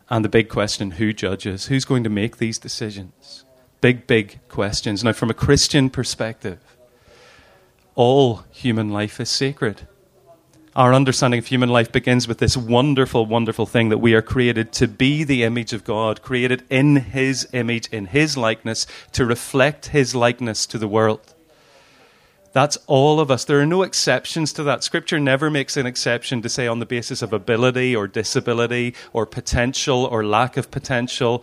[0.08, 1.66] And the big question who judges?
[1.66, 3.44] Who's going to make these decisions?
[3.82, 5.04] Big, big questions.
[5.04, 6.60] Now, from a Christian perspective,
[7.94, 9.86] all human life is sacred.
[10.78, 14.70] Our understanding of human life begins with this wonderful, wonderful thing that we are created
[14.70, 19.86] to be the image of God, created in His image, in His likeness, to reflect
[19.86, 21.34] His likeness to the world.
[22.52, 23.44] That's all of us.
[23.44, 24.84] There are no exceptions to that.
[24.84, 29.26] Scripture never makes an exception to say on the basis of ability or disability or
[29.26, 31.42] potential or lack of potential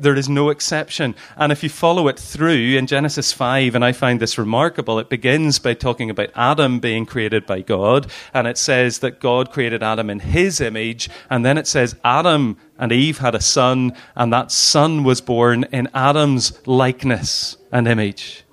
[0.00, 1.14] there is no exception.
[1.36, 5.08] And if you follow it through in Genesis 5, and I find this remarkable, it
[5.08, 9.82] begins by talking about Adam being created by God, and it says that God created
[9.82, 14.32] Adam in his image, and then it says Adam and Eve had a son, and
[14.32, 18.44] that son was born in Adam's likeness and image.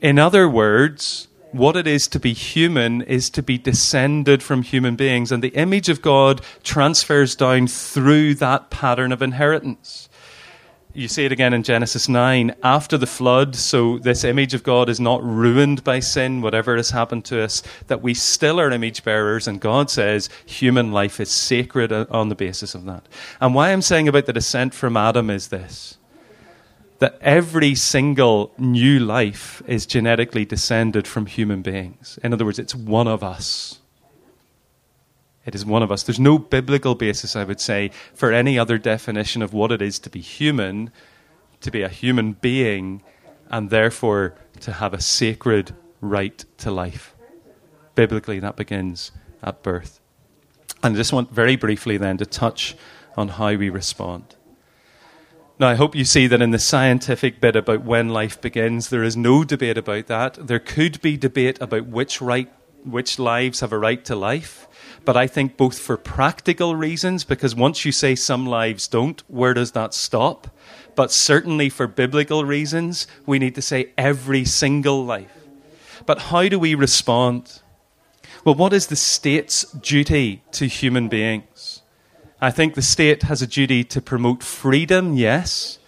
[0.00, 1.28] In other words,
[1.58, 5.54] what it is to be human is to be descended from human beings, and the
[5.54, 10.08] image of God transfers down through that pattern of inheritance.
[10.96, 14.88] You see it again in Genesis 9 after the flood, so this image of God
[14.88, 19.04] is not ruined by sin, whatever has happened to us, that we still are image
[19.04, 23.06] bearers, and God says human life is sacred on the basis of that.
[23.42, 25.98] And why I'm saying about the descent from Adam is this
[26.98, 32.18] that every single new life is genetically descended from human beings.
[32.22, 33.80] In other words, it's one of us.
[35.44, 36.02] It is one of us.
[36.02, 39.98] There's no biblical basis, I would say, for any other definition of what it is
[40.00, 40.90] to be human,
[41.60, 43.02] to be a human being,
[43.50, 47.14] and therefore to have a sacred right to life.
[47.94, 50.00] Biblically, that begins at birth.
[50.82, 52.76] And I just want very briefly then to touch
[53.16, 54.34] on how we respond.
[55.58, 59.02] Now, I hope you see that in the scientific bit about when life begins, there
[59.02, 60.34] is no debate about that.
[60.46, 62.52] There could be debate about which, right,
[62.84, 64.68] which lives have a right to life.
[65.06, 69.54] But I think both for practical reasons, because once you say some lives don't, where
[69.54, 70.48] does that stop?
[70.94, 75.46] But certainly for biblical reasons, we need to say every single life.
[76.04, 77.62] But how do we respond?
[78.44, 81.80] Well, what is the state's duty to human beings?
[82.40, 85.78] I think the state has a duty to promote freedom, yes.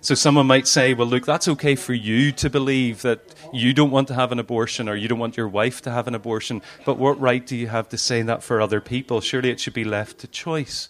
[0.00, 3.20] So someone might say, well, look, that's okay for you to believe that
[3.52, 6.08] you don't want to have an abortion or you don't want your wife to have
[6.08, 9.20] an abortion, but what right do you have to say that for other people?
[9.20, 10.88] Surely it should be left to choice.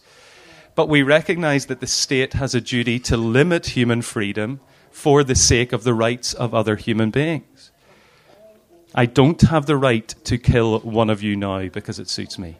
[0.76, 4.60] But we recognize that the state has a duty to limit human freedom
[4.92, 7.72] for the sake of the rights of other human beings.
[8.94, 12.58] I don't have the right to kill one of you now because it suits me.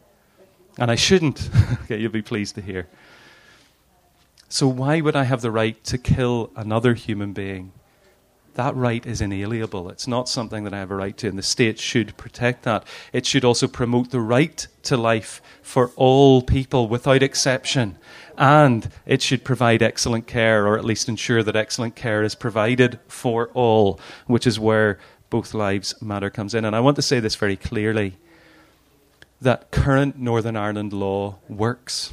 [0.79, 1.51] And I shouldn't.
[1.83, 2.89] okay, you'll be pleased to hear.
[4.49, 7.73] So, why would I have the right to kill another human being?
[8.55, 9.89] That right is inalienable.
[9.91, 12.85] It's not something that I have a right to, and the state should protect that.
[13.13, 17.99] It should also promote the right to life for all people without exception.
[18.37, 22.99] And it should provide excellent care, or at least ensure that excellent care is provided
[23.07, 24.99] for all, which is where
[25.31, 26.65] both lives matter comes in.
[26.65, 28.17] And I want to say this very clearly
[29.41, 32.13] that current Northern Ireland law works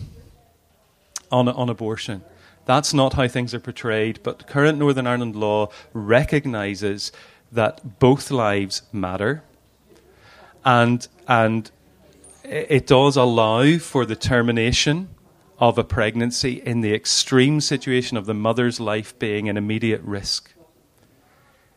[1.32, 2.24] on, on abortion.
[2.66, 7.12] That's not how things are portrayed, but current Northern Ireland law recognises
[7.52, 9.44] that both lives matter
[10.66, 11.70] and, and
[12.44, 15.10] it does allow for the termination
[15.60, 20.55] of a pregnancy in the extreme situation of the mother's life being an immediate risk.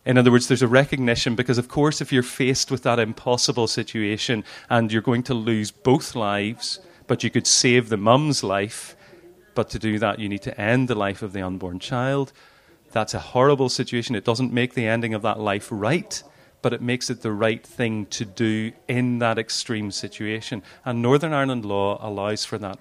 [0.09, 3.67] In other words, there's a recognition because, of course, if you're faced with that impossible
[3.67, 8.97] situation and you're going to lose both lives, but you could save the mum's life,
[9.55, 12.33] but to do that, you need to end the life of the unborn child.
[12.91, 14.15] That's a horrible situation.
[14.15, 16.23] It doesn't make the ending of that life right,
[16.63, 20.63] but it makes it the right thing to do in that extreme situation.
[20.87, 22.79] And Northern Ireland law allows for that.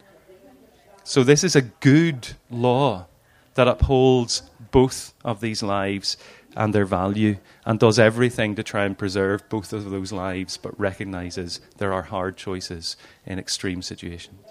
[1.04, 3.08] So, this is a good law
[3.56, 6.16] that upholds both of these lives
[6.58, 10.78] and their value and does everything to try and preserve both of those lives, but
[10.80, 14.41] recognizes there are hard choices in extreme situations.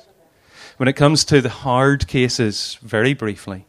[0.77, 3.67] When it comes to the hard cases, very briefly,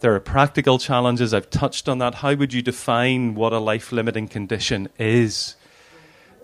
[0.00, 1.32] there are practical challenges.
[1.32, 2.16] I've touched on that.
[2.16, 5.56] How would you define what a life limiting condition is?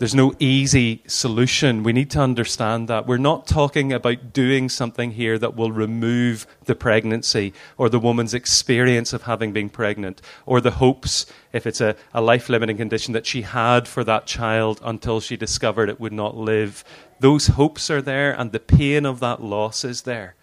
[0.00, 1.82] There's no easy solution.
[1.82, 3.06] We need to understand that.
[3.06, 8.32] We're not talking about doing something here that will remove the pregnancy or the woman's
[8.32, 13.12] experience of having been pregnant or the hopes, if it's a, a life limiting condition,
[13.12, 16.82] that she had for that child until she discovered it would not live.
[17.18, 20.34] Those hopes are there and the pain of that loss is there.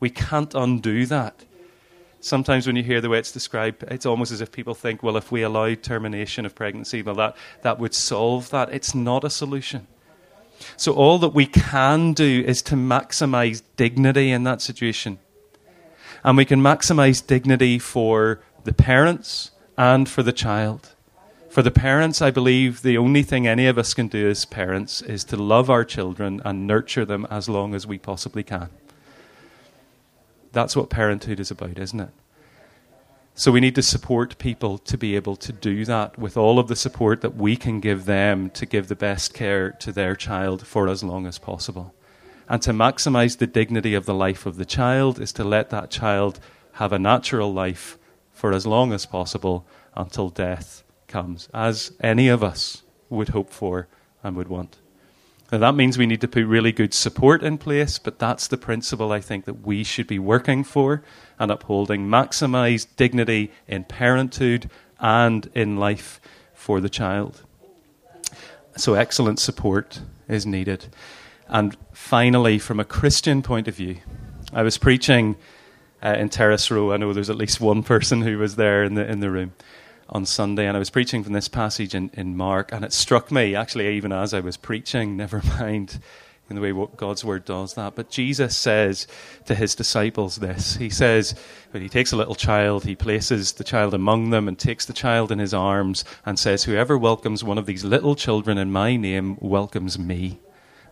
[0.00, 1.44] We can't undo that
[2.22, 5.16] sometimes when you hear the way it's described, it's almost as if people think, well,
[5.16, 8.72] if we allow termination of pregnancy, well, that, that would solve that.
[8.72, 9.86] It's not a solution.
[10.76, 15.18] So, all that we can do is to maximize dignity in that situation.
[16.22, 20.94] And we can maximize dignity for the parents and for the child,
[21.50, 25.02] For the parents, I believe the only thing any of us can do as parents
[25.02, 28.70] is to love our children and nurture them as long as we possibly can.
[30.52, 32.10] That's what parenthood is about, isn't it?
[33.34, 36.68] So we need to support people to be able to do that with all of
[36.68, 40.66] the support that we can give them to give the best care to their child
[40.66, 41.94] for as long as possible.
[42.46, 45.90] And to maximize the dignity of the life of the child is to let that
[45.90, 46.40] child
[46.72, 47.98] have a natural life
[48.32, 53.88] for as long as possible until death comes, as any of us would hope for
[54.22, 54.81] and would want.
[55.52, 58.56] Now, that means we need to put really good support in place, but that's the
[58.56, 61.02] principle I think that we should be working for
[61.38, 62.08] and upholding.
[62.08, 66.22] Maximize dignity in parenthood and in life
[66.54, 67.42] for the child.
[68.78, 70.86] So, excellent support is needed.
[71.48, 73.98] And finally, from a Christian point of view,
[74.54, 75.36] I was preaching
[76.02, 76.92] uh, in Terrace Row.
[76.92, 79.52] I know there's at least one person who was there in the, in the room
[80.12, 83.32] on Sunday, and I was preaching from this passage in, in Mark, and it struck
[83.32, 85.98] me, actually, even as I was preaching, never mind
[86.50, 87.94] in the way what God's word does that.
[87.94, 89.06] But Jesus says
[89.46, 91.34] to his disciples this He says,
[91.70, 94.92] when he takes a little child, he places the child among them and takes the
[94.92, 98.96] child in his arms and says, Whoever welcomes one of these little children in my
[98.96, 100.40] name welcomes me.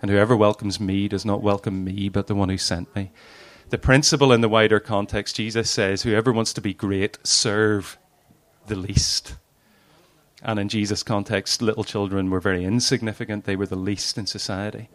[0.01, 3.12] And whoever welcomes me does not welcome me, but the one who sent me.
[3.68, 7.99] The principle in the wider context, Jesus says, Whoever wants to be great, serve
[8.71, 9.35] the least.
[10.43, 14.89] And in Jesus' context, little children were very insignificant, they were the least in society.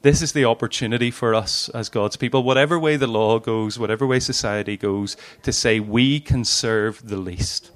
[0.00, 4.06] This is the opportunity for us as God's people, whatever way the law goes, whatever
[4.06, 7.72] way society goes, to say we can serve the least.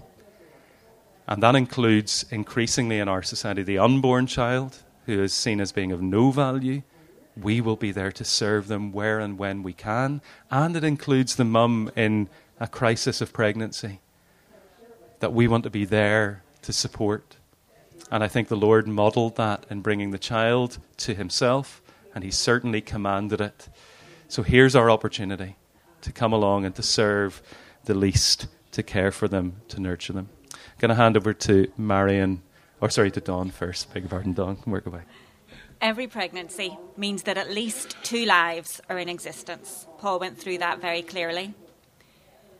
[1.26, 5.90] And that includes increasingly in our society the unborn child, who is seen as being
[5.90, 6.82] of no value.
[7.36, 10.22] We will be there to serve them where and when we can.
[10.50, 12.28] And it includes the mum in
[12.60, 14.00] a crisis of pregnancy
[15.22, 17.36] that we want to be there to support.
[18.10, 21.80] And I think the Lord modeled that in bringing the child to himself,
[22.12, 23.68] and he certainly commanded it.
[24.26, 25.54] So here's our opportunity
[26.00, 27.40] to come along and to serve
[27.84, 30.28] the least, to care for them, to nurture them.
[30.52, 32.42] I'm going to hand over to Marion,
[32.80, 33.94] or sorry, to Dawn first.
[33.94, 34.58] Beg your pardon, Dawn.
[34.66, 35.02] Work away.
[35.80, 39.86] Every pregnancy means that at least two lives are in existence.
[39.98, 41.54] Paul went through that very clearly.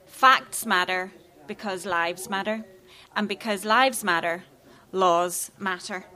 [0.07, 1.11] Facts matter,
[1.53, 2.64] because lives matter,
[3.14, 4.44] and because lives matter,
[4.90, 6.07] laws matter.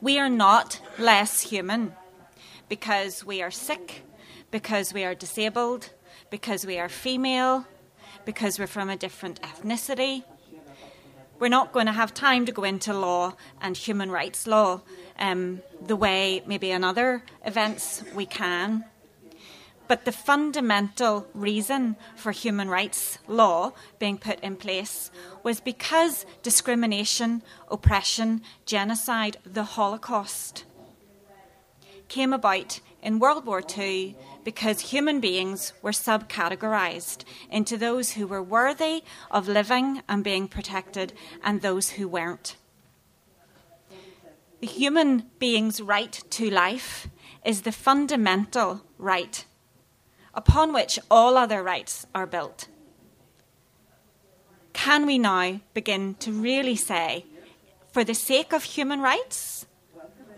[0.00, 1.92] We are not less human
[2.68, 4.02] because we are sick,
[4.50, 5.90] because we are disabled,
[6.28, 7.66] because we are female,
[8.24, 10.24] because we're from a different ethnicity.
[11.38, 14.80] We're not going to have time to go into law and human rights law
[15.20, 18.86] um, the way maybe in other events we can.
[19.88, 25.10] But the fundamental reason for human rights law being put in place
[25.42, 30.64] was because discrimination, oppression, genocide, the Holocaust
[32.08, 38.42] came about in World War II because human beings were subcategorized into those who were
[38.42, 41.12] worthy of living and being protected
[41.42, 42.56] and those who weren't.
[44.60, 47.08] The human being's right to life
[47.44, 49.44] is the fundamental right
[50.36, 52.68] upon which all other rights are built.
[54.74, 57.24] Can we now begin to really say,
[57.90, 59.66] for the sake of human rights,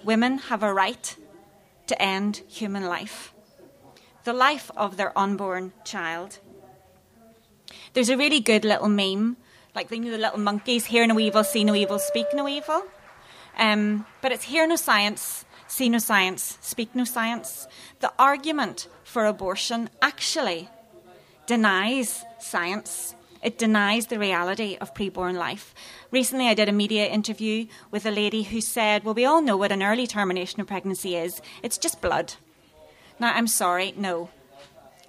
[0.05, 1.16] women have a right
[1.88, 3.34] to end human life,
[4.22, 6.38] the life of their unborn child?
[7.92, 9.36] There's a really good little meme,
[9.74, 12.84] like you know, the little monkeys hear no evil, see no evil, speak no evil.
[13.59, 17.66] Um, but it's hear no science, see no science, speak no science.
[17.99, 20.68] The argument for abortion actually
[21.46, 23.14] denies science.
[23.42, 25.74] It denies the reality of preborn life.
[26.11, 29.56] Recently, I did a media interview with a lady who said, Well, we all know
[29.56, 31.40] what an early termination of pregnancy is.
[31.62, 32.34] It's just blood.
[33.18, 34.28] Now, I'm sorry, no.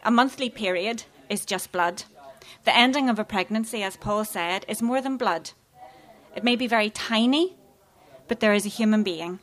[0.03, 2.03] A monthly period is just blood.
[2.63, 5.51] The ending of a pregnancy, as Paul said, is more than blood.
[6.37, 7.57] It may be very tiny,
[8.29, 9.39] but there is a human being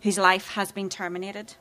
[0.00, 1.54] whose life has been terminated.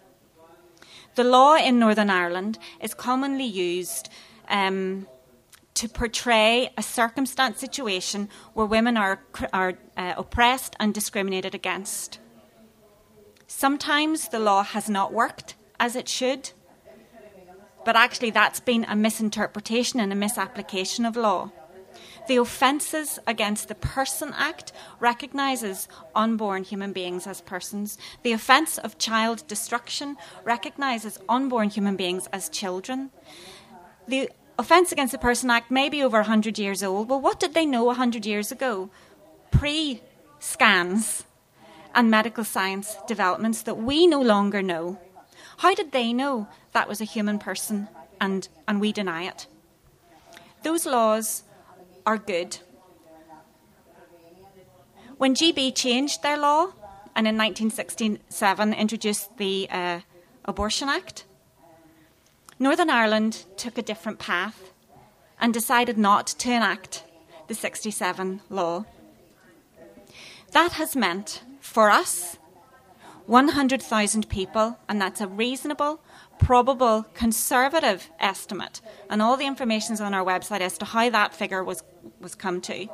[1.16, 4.10] The law in Northern Ireland is commonly used
[4.50, 5.08] um,
[5.74, 12.20] to portray a circumstance situation where women are, are uh, oppressed and discriminated against.
[13.48, 16.52] Sometimes the law has not worked as it should,
[17.84, 21.52] but actually that's been a misinterpretation and a misapplication of law.
[22.32, 24.72] The Offences Against the Person Act
[25.02, 27.98] recognises unborn human beings as persons.
[28.24, 30.16] The offence of child destruction
[30.46, 33.10] recognises unborn human beings as children.
[34.08, 37.10] The Offence Against the Person Act may be over 100 years old.
[37.10, 38.90] Well, what did they know 100 years ago?
[39.52, 40.02] pre
[40.40, 41.26] scans
[41.94, 45.02] and medical science developments that we no longer know.
[45.58, 47.90] How did they know that was a human person
[48.22, 49.48] and, and we deny it?
[50.64, 51.44] Those laws
[52.06, 52.60] are good.
[55.18, 56.74] When GB changed their law
[57.16, 60.00] and in 1967 introduced the uh,
[60.46, 61.26] Abortion Act,
[62.58, 64.72] Northern Ireland took a different path
[65.40, 67.04] and decided not to enact
[67.48, 68.86] the 67 law.
[70.52, 72.38] That has meant for us
[73.26, 76.02] 100,000 people, and that's a reasonable,
[76.38, 78.82] probable, conservative estimate.
[79.10, 81.84] And all the information is on our website as to how that figure was,
[82.20, 82.88] was come to.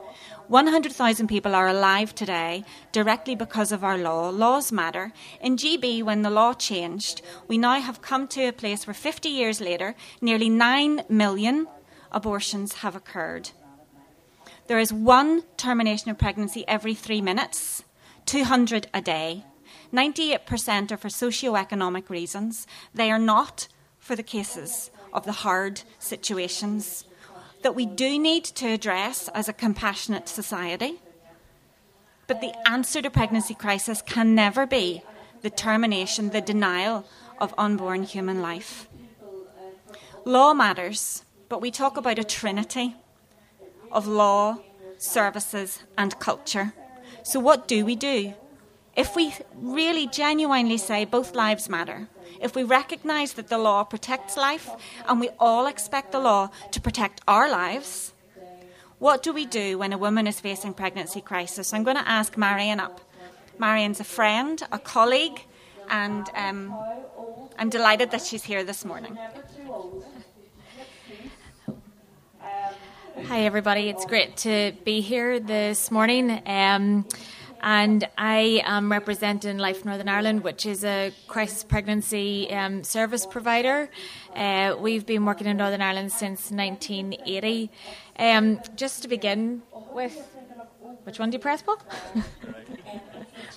[0.48, 4.30] 100,000 people are alive today directly because of our law.
[4.30, 5.12] Laws matter.
[5.42, 9.30] In GB, when the law changed, we now have come to a place where 50
[9.30, 11.68] years later, nearly 9 million
[12.12, 13.52] abortions have occurred.
[14.68, 17.84] There is one termination of pregnancy every three minutes,
[18.26, 19.46] 200 a day.
[19.94, 22.68] 98% are for socio-economic reasons.
[22.94, 23.68] They are not
[24.00, 27.06] for the cases of the hard situations
[27.64, 31.02] that we do need to address as a compassionate society.
[32.28, 35.02] But the answer to pregnancy crisis can never be
[35.42, 37.06] the termination, the denial
[37.40, 38.88] of unborn human life.
[40.26, 42.96] Law matters, but we talk about a trinity
[43.92, 44.58] of law,
[44.98, 46.74] services, and culture.
[47.24, 48.34] So, what do we do?
[48.98, 52.08] If we really genuinely say both lives matter,
[52.42, 54.70] if we recognise that the law protects life
[55.08, 58.14] and we all expect the law to protect our lives,
[58.98, 61.74] what do we do when a woman is facing pregnancy crisis?
[61.74, 63.00] I'm going to ask Marion up.
[63.60, 65.42] Marion's a friend, a colleague,
[65.90, 66.76] and um,
[67.60, 69.16] I'm delighted that she's here this morning.
[73.26, 73.90] Hi, everybody.
[73.90, 76.42] It's great to be here this morning.
[76.48, 77.06] Um,
[77.62, 83.90] and I am representing Life Northern Ireland, which is a crisis pregnancy um, service provider.
[84.36, 87.72] Uh, we've been working in Northern Ireland since 1980.
[88.20, 89.62] Um, just to begin
[89.94, 90.16] with,
[91.04, 91.82] which one do you press, Paul?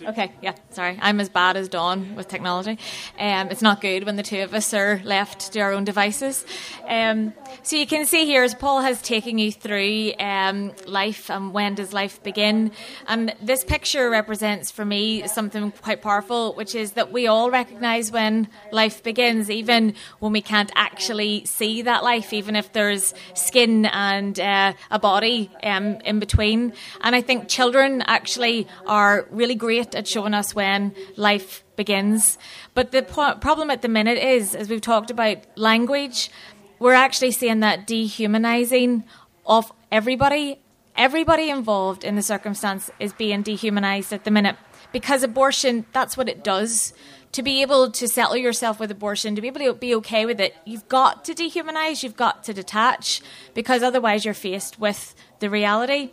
[0.07, 0.99] Okay, yeah, sorry.
[1.03, 2.79] I'm as bad as Dawn with technology.
[3.19, 6.47] Um, it's not good when the two of us are left to our own devices.
[6.89, 11.53] Um, so you can see here as Paul has taken you through um, life and
[11.53, 12.73] when does life begin.
[13.09, 18.11] And this picture represents for me something quite powerful, which is that we all recognise
[18.11, 23.85] when life begins, even when we can't actually see that life, even if there's skin
[23.85, 26.73] and uh, a body um, in between.
[27.03, 32.39] And I think children actually are really great at showing us when life begins.
[32.75, 36.31] But the po- problem at the minute is, as we've talked about, language.
[36.79, 39.05] We're actually seeing that dehumanizing
[39.47, 40.61] of everybody.
[40.97, 44.57] Everybody involved in the circumstance is being dehumanized at the minute
[44.93, 46.93] because abortion, that's what it does.
[47.33, 50.41] To be able to settle yourself with abortion, to be able to be okay with
[50.41, 53.23] it, you've got to dehumanize, you've got to detach,
[53.55, 56.11] because otherwise you're faced with the reality.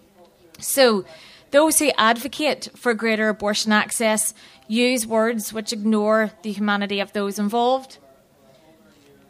[0.59, 1.05] So,
[1.51, 4.33] those who advocate for greater abortion access
[4.67, 7.97] use words which ignore the humanity of those involved.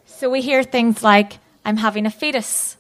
[0.06, 2.78] So we hear things like, I'm having a fetus.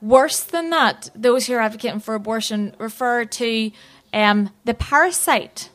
[0.00, 3.70] Worse than that, those who are advocating for abortion refer to
[4.12, 5.70] um, the parasite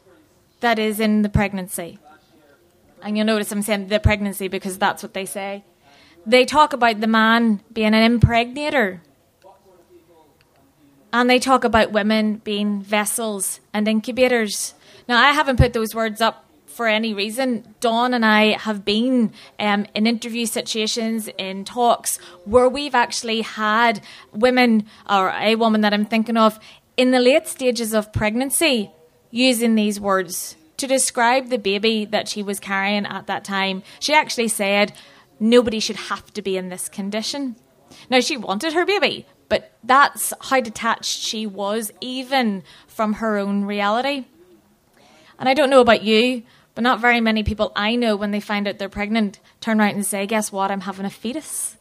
[0.59, 1.99] that is in the pregnancy.
[3.01, 5.63] And you'll notice I'm saying the pregnancy because that's what they say.
[6.25, 9.01] They talk about the man being an impregnator
[11.21, 14.75] and they talk about women being vessels and incubators.
[15.09, 17.73] Now, I haven't put those words up for any reason.
[17.79, 23.99] Dawn and I have been um, in interview situations, in talks, where we've actually had
[24.31, 26.59] women, or a woman that I'm thinking of,
[26.97, 28.91] in the late stages of pregnancy
[29.31, 33.81] using these words to describe the baby that she was carrying at that time.
[33.99, 34.93] She actually said,
[35.39, 37.55] Nobody should have to be in this condition.
[38.07, 43.65] Now, she wanted her baby, but that's how detached she was, even from her own
[43.65, 44.25] reality.
[45.39, 46.43] And I don't know about you,
[46.75, 49.95] but not very many people I know, when they find out they're pregnant, turn around
[49.95, 50.71] and say, Guess what?
[50.71, 51.77] I'm having a fetus.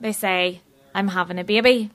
[0.00, 0.60] They say,
[0.94, 1.90] I'm having a baby.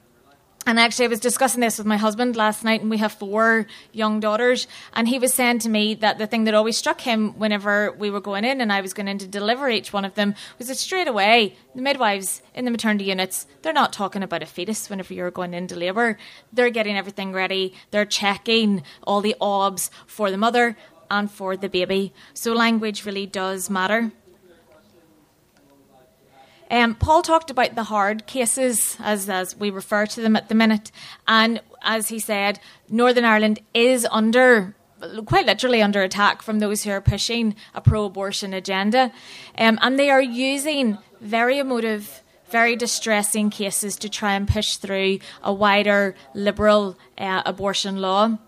[0.65, 3.67] And actually, I was discussing this with my husband last night, and we have four
[3.91, 4.65] young daughters.
[4.93, 8.09] And he was saying to me that the thing that always struck him whenever we
[8.09, 10.69] were going in and I was going in to deliver each one of them was
[10.69, 14.89] that straight away, the midwives in the maternity units, they're not talking about a fetus
[14.89, 16.17] whenever you're going into labour.
[16.53, 20.77] They're getting everything ready, they're checking all the OBS for the mother
[21.11, 22.13] and for the baby.
[22.33, 24.13] So, language really does matter.
[26.73, 30.55] Um, Paul talked about the hard cases, as, as we refer to them at the
[30.55, 30.91] minute.
[31.27, 32.59] And as he said,
[32.89, 34.75] Northern Ireland is under
[35.27, 39.11] quite literally under attack from those who are pushing a pro abortion agenda.
[39.55, 45.19] Um, and they are using very emotive, very distressing cases to try and push through
[45.43, 48.39] a wider liberal uh, abortion law.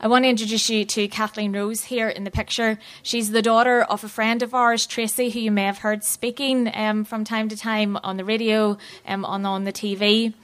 [0.00, 2.78] I want to introduce you to Kathleen Rose here in the picture.
[3.02, 6.70] She's the daughter of a friend of ours, Tracy, who you may have heard speaking
[6.72, 8.78] um, from time to time on the radio,
[9.08, 10.34] um, on, on the TV.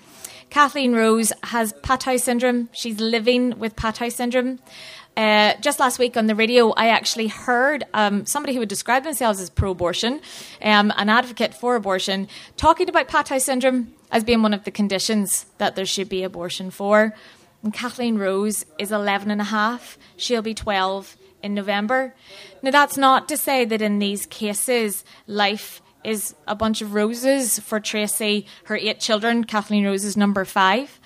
[0.50, 2.68] Kathleen Rose has Patau syndrome.
[2.72, 4.59] She's living with Patau syndrome.
[5.16, 9.05] Uh, just last week on the radio, I actually heard um, somebody who would describe
[9.05, 10.20] themselves as pro abortion,
[10.62, 12.26] um, an advocate for abortion,
[12.57, 16.72] talking about Patau syndrome as being one of the conditions that there should be abortion
[16.72, 17.14] for.
[17.65, 19.99] And Kathleen Rose is 11 and a half.
[20.19, 22.15] She'll be 12 in November.
[22.62, 27.59] Now, that's not to say that in these cases, life is a bunch of roses
[27.59, 29.45] for Tracy, her eight children.
[29.45, 31.01] Kathleen Rose is number five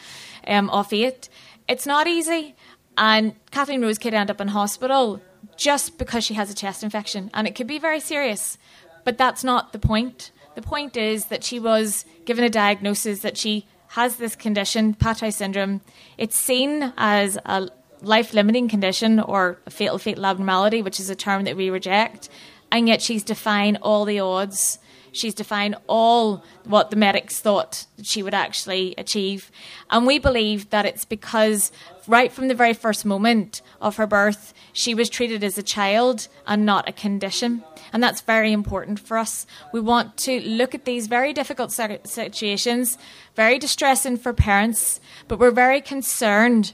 [0.49, 1.29] um, of eight.
[1.69, 2.57] It's not easy.
[2.97, 5.23] And Kathleen Rose could end up in hospital
[5.57, 7.31] just because she has a chest infection.
[7.33, 8.59] And it could be very serious.
[9.05, 10.33] But that's not the point.
[10.57, 15.33] The point is that she was given a diagnosis that she has this condition, Patau
[15.33, 15.81] syndrome.
[16.17, 17.69] It's seen as a
[18.01, 22.29] life limiting condition or a fatal fetal abnormality, which is a term that we reject.
[22.71, 24.79] And yet she's defying all the odds.
[25.13, 29.51] She's defying all what the medics thought she would actually achieve.
[29.91, 31.73] And we believe that it's because
[32.07, 36.29] right from the very first moment of her birth, she was treated as a child
[36.47, 37.63] and not a condition.
[37.93, 39.47] And that's very important for us.
[39.73, 42.99] We want to look at these very difficult situations,
[43.35, 46.73] very distressing for parents, but we're very concerned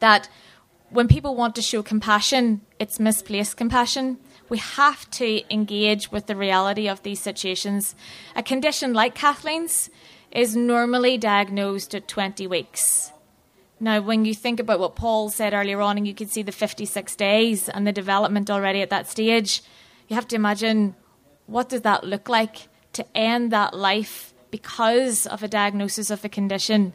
[0.00, 0.28] that
[0.90, 4.18] when people want to show compassion, it's misplaced compassion.
[4.52, 7.94] We have to engage with the reality of these situations.
[8.36, 9.88] A condition like Kathleen's
[10.30, 13.12] is normally diagnosed at 20 weeks.
[13.80, 16.52] Now, when you think about what Paul said earlier on, and you can see the
[16.52, 19.62] 56 days and the development already at that stage,
[20.08, 20.96] you have to imagine
[21.46, 26.28] what does that look like to end that life because of a diagnosis of a
[26.28, 26.92] condition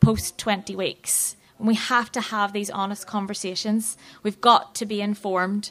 [0.00, 1.36] post 20 weeks.
[1.58, 3.96] We have to have these honest conversations.
[4.22, 5.70] We've got to be informed.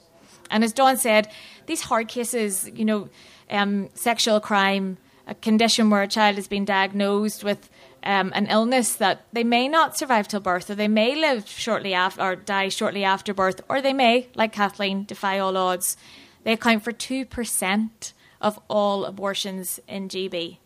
[0.53, 1.29] And as Dawn said,
[1.65, 3.09] these hard cases, you know,
[3.49, 7.69] um, sexual crime, a condition where a child has been diagnosed with
[8.03, 11.95] um, an illness that they may not survive till birth, or they may live shortly
[11.95, 15.97] after, or die shortly after birth, or they may, like Kathleen, defy all odds.
[16.43, 20.57] They account for 2% of all abortions in GB.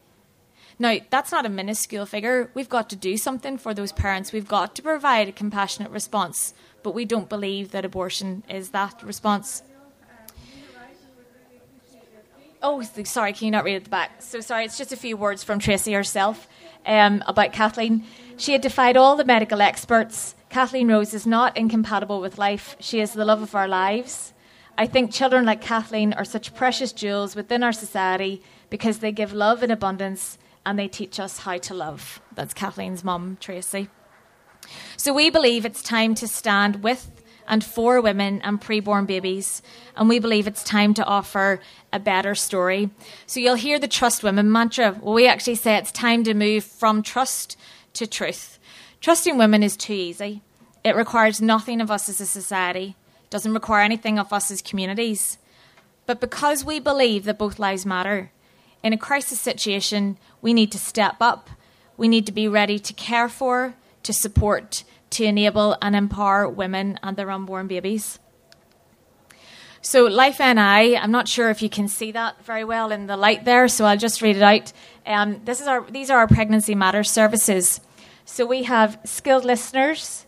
[0.80, 2.52] Now, that's not a minuscule figure.
[2.54, 4.34] We've got to do something for those parents.
[4.34, 9.02] We've got to provide a compassionate response, but we don't believe that abortion is that
[9.02, 9.64] response.
[12.62, 14.22] Oh, sorry, can you not read at the back?
[14.22, 16.48] So sorry, it's just a few words from Tracy herself
[16.86, 18.04] um, about Kathleen.
[18.38, 20.36] She had defied all the medical experts.
[20.50, 22.76] Kathleen Rose is not incompatible with life.
[22.80, 24.34] She is the love of our lives.
[24.78, 29.34] I think children like Kathleen are such precious jewels within our society because they give
[29.34, 32.22] love in abundance and they teach us how to love.
[32.34, 33.90] That's Kathleen's mum, Tracy.
[34.98, 37.17] So we believe it's time to stand with
[37.48, 39.62] and for women and preborn babies,
[39.96, 41.60] and we believe it's time to offer
[41.94, 42.90] a better story.
[43.26, 44.98] So you'll hear the Trust Women mantra.
[45.02, 47.58] Well, we actually say it's time to move from trust
[47.94, 48.60] to truth.
[49.02, 50.42] Trusting women is too easy.
[50.84, 52.96] It requires nothing of us as a society
[53.28, 55.38] it doesn't require anything of us as communities.
[56.06, 58.32] But because we believe that both lives matter,
[58.82, 61.50] in a crisis situation, we need to step up.
[61.98, 67.00] We need to be ready to care for, to support, to enable and empower women
[67.04, 68.20] and their unborn babies.
[69.82, 73.16] So, Life NI, I'm not sure if you can see that very well in the
[73.16, 74.74] light there, so I'll just read it out.
[75.06, 77.80] Um, this is our, these are our Pregnancy Matters services.
[78.26, 80.26] So, we have skilled listeners,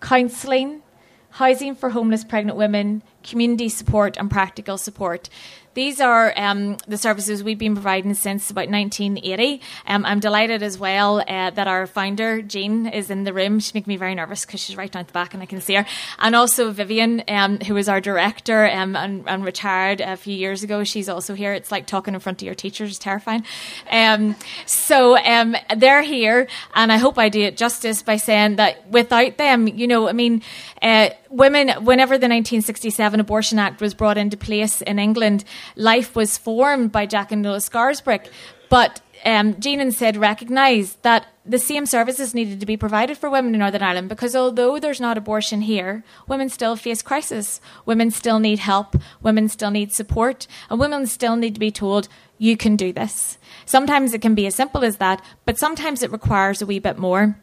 [0.00, 0.82] counselling,
[1.30, 5.28] housing for homeless pregnant women, community support, and practical support.
[5.74, 9.62] These are um, the services we've been providing since about 1980.
[9.86, 13.58] Um, I'm delighted as well uh, that our founder, Jean, is in the room.
[13.58, 15.74] She's making me very nervous because she's right down the back and I can see
[15.74, 15.86] her.
[16.18, 20.62] And also Vivian, um, who was our director um, and, and, retired a few years
[20.62, 20.84] ago.
[20.84, 21.54] She's also here.
[21.54, 23.44] It's like talking in front of your teachers, it's terrifying.
[23.90, 28.86] Um, so um, they're here, and I hope I do it justice by saying that
[28.88, 30.42] without them, you know, I mean,
[30.82, 35.44] uh, women, whenever the 1967 Abortion Act was brought into place in England,
[35.76, 38.28] life was formed by Jack and Lois Scarisbrick.
[38.68, 43.28] But um, Jean and Sid recognised that the same services needed to be provided for
[43.28, 47.60] women in Northern Ireland because although there's not abortion here, women still face crisis.
[47.84, 48.96] Women still need help.
[49.20, 50.46] Women still need support.
[50.70, 52.08] And women still need to be told,
[52.38, 53.38] you can do this.
[53.66, 56.98] Sometimes it can be as simple as that, but sometimes it requires a wee bit
[56.98, 57.36] more.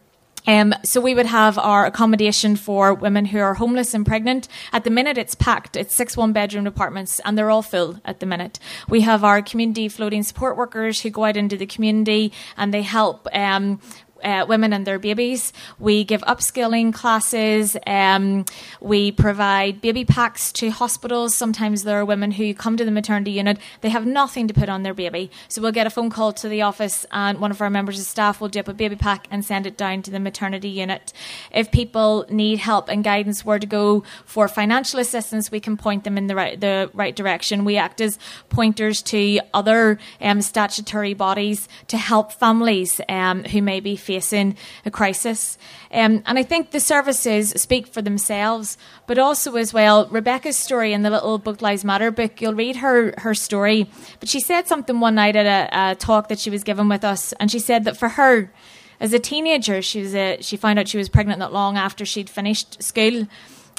[0.49, 4.47] Um, so we would have our accommodation for women who are homeless and pregnant.
[4.73, 5.75] At the minute, it's packed.
[5.75, 8.57] It's six one-bedroom apartments, and they're all full at the minute.
[8.87, 12.81] We have our community floating support workers who go out into the community and they
[12.81, 13.79] help um,
[14.23, 15.51] uh, women and their babies.
[15.79, 17.75] We give upskilling classes.
[17.87, 18.45] Um,
[18.79, 21.35] we provide baby packs to hospitals.
[21.35, 23.57] Sometimes there are women who come to the maternity unit.
[23.81, 25.31] They have nothing to put on their baby.
[25.47, 28.05] So we'll get a phone call to the office, and one of our members of
[28.05, 31.13] staff will do up a baby pack and send it down to the maternity unit.
[31.51, 36.03] If people need help and guidance where to go for financial assistance, we can point
[36.03, 37.65] them in the right, the right direction.
[37.65, 43.79] We act as pointers to other um, statutory bodies to help families um, who may
[43.79, 45.59] be facing a crisis.
[45.91, 50.93] Um, and I think the services speak for themselves, but also as well, Rebecca's story
[50.93, 53.87] in the little Both Lives Matter book, you'll read her, her story.
[54.19, 57.03] But she said something one night at a, a talk that she was given with
[57.03, 58.51] us, and she said that for her,
[58.99, 62.03] as a teenager, she was a, she found out she was pregnant not long after
[62.03, 63.27] she'd finished school.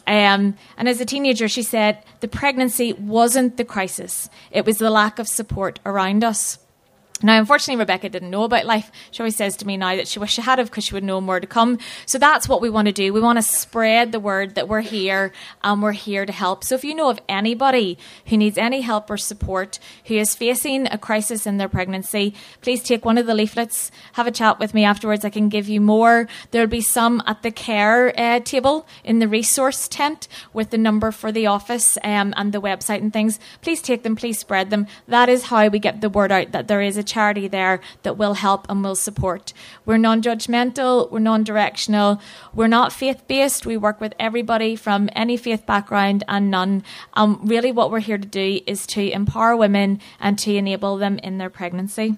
[0.06, 4.90] Um, and as a teenager, she said the pregnancy wasn't the crisis; it was the
[4.90, 6.58] lack of support around us.
[7.22, 8.90] Now, unfortunately, Rebecca didn't know about life.
[9.10, 11.04] She always says to me now that she wished she had have because she would
[11.04, 11.78] know more to come.
[12.06, 13.12] So that's what we want to do.
[13.12, 16.62] We want to spread the word that we're here and we're here to help.
[16.62, 20.86] So if you know of anybody who needs any help or support, who is facing
[20.86, 24.74] a crisis in their pregnancy, please take one of the leaflets, have a chat with
[24.74, 25.24] me afterwards.
[25.24, 26.28] I can give you more.
[26.50, 31.10] There'll be some at the care uh, table in the resource tent with the number
[31.10, 33.40] for the office um, and the website and things.
[33.62, 34.86] Please take them, please spread them.
[35.08, 38.16] That is how we get the word out that there is a charity there that
[38.16, 39.52] will help and will support.
[39.84, 42.20] We're non judgmental, we're non directional,
[42.54, 43.66] we're not faith based.
[43.66, 46.82] We work with everybody from any faith background and none.
[47.14, 51.18] Um, really, what we're here to do is to empower women and to enable them
[51.18, 52.16] in their pregnancy.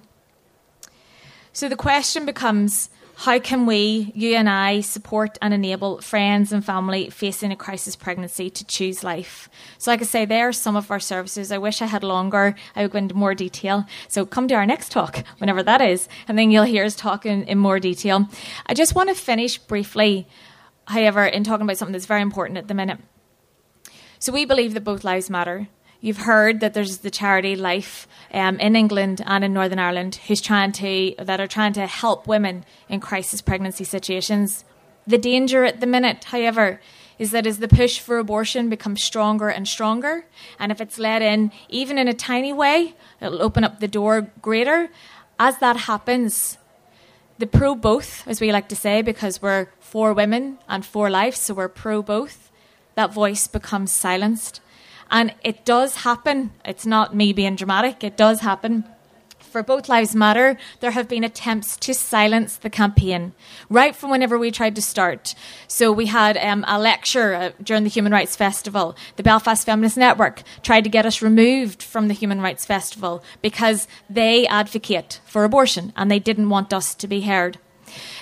[1.51, 6.65] So the question becomes how can we, you and I, support and enable friends and
[6.65, 9.49] family facing a crisis pregnancy to choose life?
[9.77, 11.51] So, like I say, there are some of our services.
[11.51, 12.55] I wish I had longer.
[12.75, 13.85] I would go into more detail.
[14.07, 17.25] So, come to our next talk, whenever that is, and then you'll hear us talk
[17.25, 18.27] in, in more detail.
[18.65, 20.27] I just want to finish briefly,
[20.85, 22.99] however, in talking about something that's very important at the minute.
[24.17, 25.67] So, we believe that both lives matter.
[26.03, 30.41] You've heard that there's the charity Life um, in England and in Northern Ireland who's
[30.41, 34.65] trying to that are trying to help women in crisis pregnancy situations.
[35.07, 36.81] The danger at the minute, however,
[37.17, 40.25] is that as the push for abortion becomes stronger and stronger,
[40.59, 44.29] and if it's let in even in a tiny way, it'll open up the door
[44.41, 44.89] greater.
[45.39, 46.57] As that happens,
[47.37, 51.37] the pro both, as we like to say, because we're for women and for life,
[51.37, 52.51] so we're pro both,
[52.95, 54.59] that voice becomes silenced.
[55.11, 56.51] And it does happen.
[56.65, 58.85] It's not me being dramatic, it does happen.
[59.53, 63.33] For Both Lives Matter, there have been attempts to silence the campaign
[63.69, 65.35] right from whenever we tried to start.
[65.67, 68.95] So we had um, a lecture uh, during the Human Rights Festival.
[69.15, 73.87] The Belfast Feminist Network tried to get us removed from the Human Rights Festival because
[74.09, 77.59] they advocate for abortion and they didn't want us to be heard.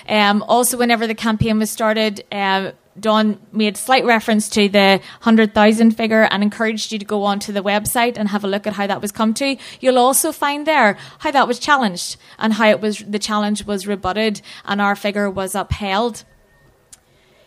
[0.06, 5.92] Um, also, whenever the campaign was started, uh, Dawn made slight reference to the 100,000
[5.92, 8.86] figure and encouraged you to go onto the website and have a look at how
[8.86, 9.56] that was come to.
[9.80, 13.86] You'll also find there how that was challenged and how it was the challenge was
[13.86, 16.24] rebutted and our figure was upheld.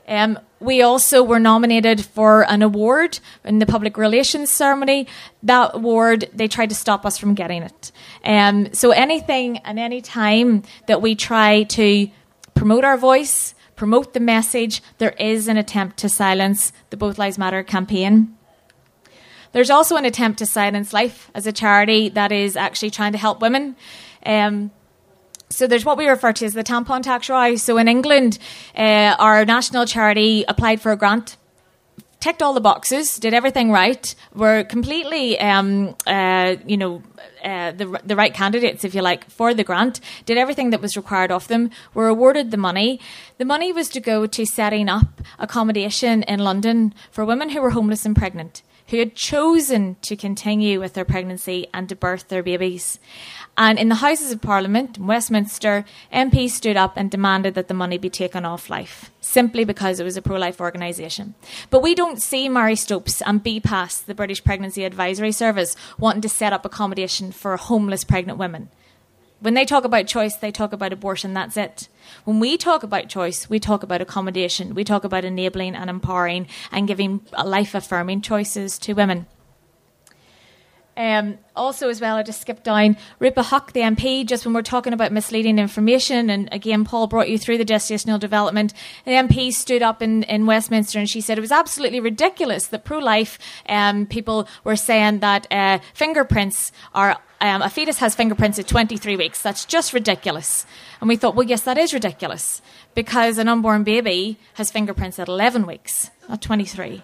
[0.08, 5.08] Um, we also were nominated for an award in the public relations ceremony.
[5.44, 7.92] That award, they tried to stop us from getting it.
[8.24, 12.10] Um, so anything and any time that we try to
[12.54, 17.38] promote our voice, promote the message, there is an attempt to silence the Both Lives
[17.38, 18.38] Matter campaign.
[19.52, 23.18] There's also an attempt to silence Life as a charity that is actually trying to
[23.18, 23.76] help women.
[24.26, 24.72] Um,
[25.50, 27.64] so there's what we refer to as the tampon tax rise.
[27.64, 28.38] So in England,
[28.76, 31.38] uh, our national charity applied for a grant
[32.20, 37.02] ticked all the boxes, did everything right, were completely, um, uh, you know,
[37.44, 40.00] uh, the the right candidates, if you like, for the grant.
[40.26, 41.70] Did everything that was required of them.
[41.94, 43.00] Were awarded the money.
[43.38, 47.72] The money was to go to setting up accommodation in London for women who were
[47.72, 52.44] homeless and pregnant who had chosen to continue with their pregnancy and to birth their
[52.44, 53.00] babies.
[53.58, 57.74] And in the Houses of Parliament in Westminster, MPs stood up and demanded that the
[57.74, 61.36] money be taken off life, simply because it was a pro life organisation.
[61.70, 66.30] But we don't see Marie Stopes and BPAS, the British Pregnancy Advisory Service, wanting to
[66.30, 68.70] set up accommodation for homeless pregnant women.
[69.40, 71.88] When they talk about choice, they talk about abortion, that's it.
[72.26, 76.48] When we talk about choice, we talk about accommodation, we talk about enabling and empowering
[76.72, 79.28] and giving life affirming choices to women.
[80.98, 84.62] Um, also, as well, I just skipped down Rupa Huq, the MP, just when we're
[84.62, 86.30] talking about misleading information.
[86.30, 88.74] And again, Paul brought you through the gestational development.
[89.04, 92.86] The MP stood up in, in Westminster and she said it was absolutely ridiculous that
[92.86, 93.38] pro life
[93.68, 97.18] um, people were saying that uh, fingerprints are.
[97.42, 99.42] Um, a fetus has fingerprints at 23 weeks.
[99.42, 100.66] That's just ridiculous.
[101.02, 102.62] And we thought, well, yes, that is ridiculous
[102.96, 107.04] because an unborn baby has fingerprints at 11 weeks, not 23.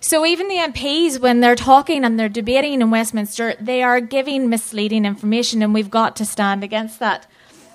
[0.00, 4.48] So even the MPs, when they're talking and they're debating in Westminster, they are giving
[4.48, 7.26] misleading information, and we've got to stand against that.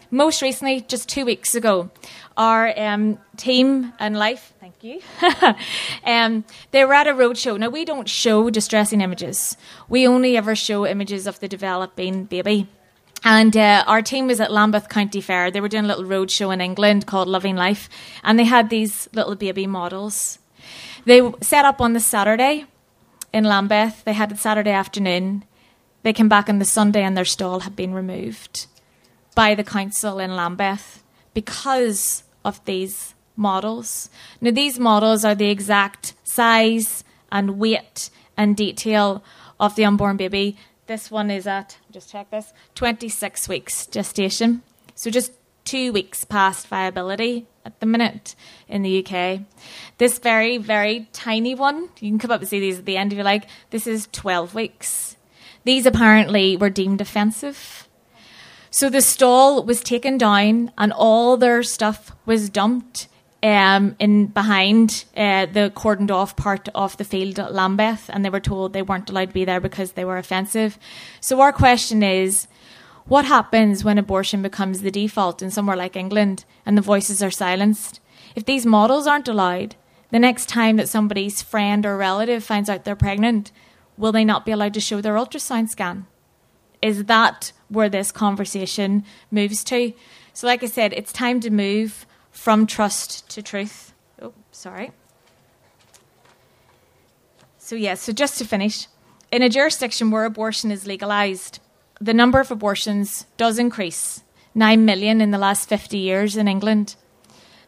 [0.10, 1.90] Most recently, just two weeks ago,
[2.38, 5.02] our um, team and life, thank you,
[6.06, 7.58] um, they were at a roadshow.
[7.58, 9.58] Now, we don't show distressing images,
[9.90, 12.68] we only ever show images of the developing baby.
[13.26, 15.50] And uh, our team was at Lambeth County Fair.
[15.50, 17.90] They were doing a little roadshow in England called Loving Life,
[18.22, 20.40] and they had these little baby models
[21.06, 22.66] they set up on the Saturday
[23.34, 24.04] in Lambeth.
[24.04, 25.44] They had it Saturday afternoon.
[26.04, 28.68] They came back on the Sunday and their stall had been removed
[29.36, 34.10] by the council in Lambeth because of these models.
[34.42, 39.24] Now, these models are the exact size and weight and detail
[39.60, 40.58] of the unborn baby.
[40.88, 44.62] This one is at, just check this, 26 weeks gestation.
[44.96, 45.32] So just
[45.66, 48.36] two weeks past viability at the minute
[48.68, 49.42] in the UK.
[49.98, 53.14] This very, very tiny one, you can come up and see these at the end
[53.14, 55.18] if you like, this is 12 weeks.
[55.64, 57.88] These apparently were deemed offensive.
[58.70, 63.08] So the stall was taken down and all their stuff was dumped
[63.44, 68.30] um, in behind uh, the cordoned off part of the field at Lambeth, and they
[68.30, 70.80] were told they weren't allowed to be there because they were offensive.
[71.20, 72.48] So our question is
[73.06, 77.32] what happens when abortion becomes the default in somewhere like England and the voices are
[77.32, 78.00] silenced?
[78.36, 79.76] If these models aren't allowed,
[80.12, 83.52] the next time that somebody's friend or relative finds out they're pregnant,
[83.98, 86.08] will they not be allowed to show their ultrasound scan?
[86.82, 89.94] Is that where this conversation moves to?
[90.34, 93.94] So, like I said, it's time to move from trust to truth.
[94.22, 94.92] Oh, sorry.
[97.58, 98.88] So, yes, yeah, so just to finish,
[99.32, 101.60] in a jurisdiction where abortion is legalised,
[102.04, 104.24] the number of abortions does increase
[104.56, 106.96] 9 million in the last 50 years in England.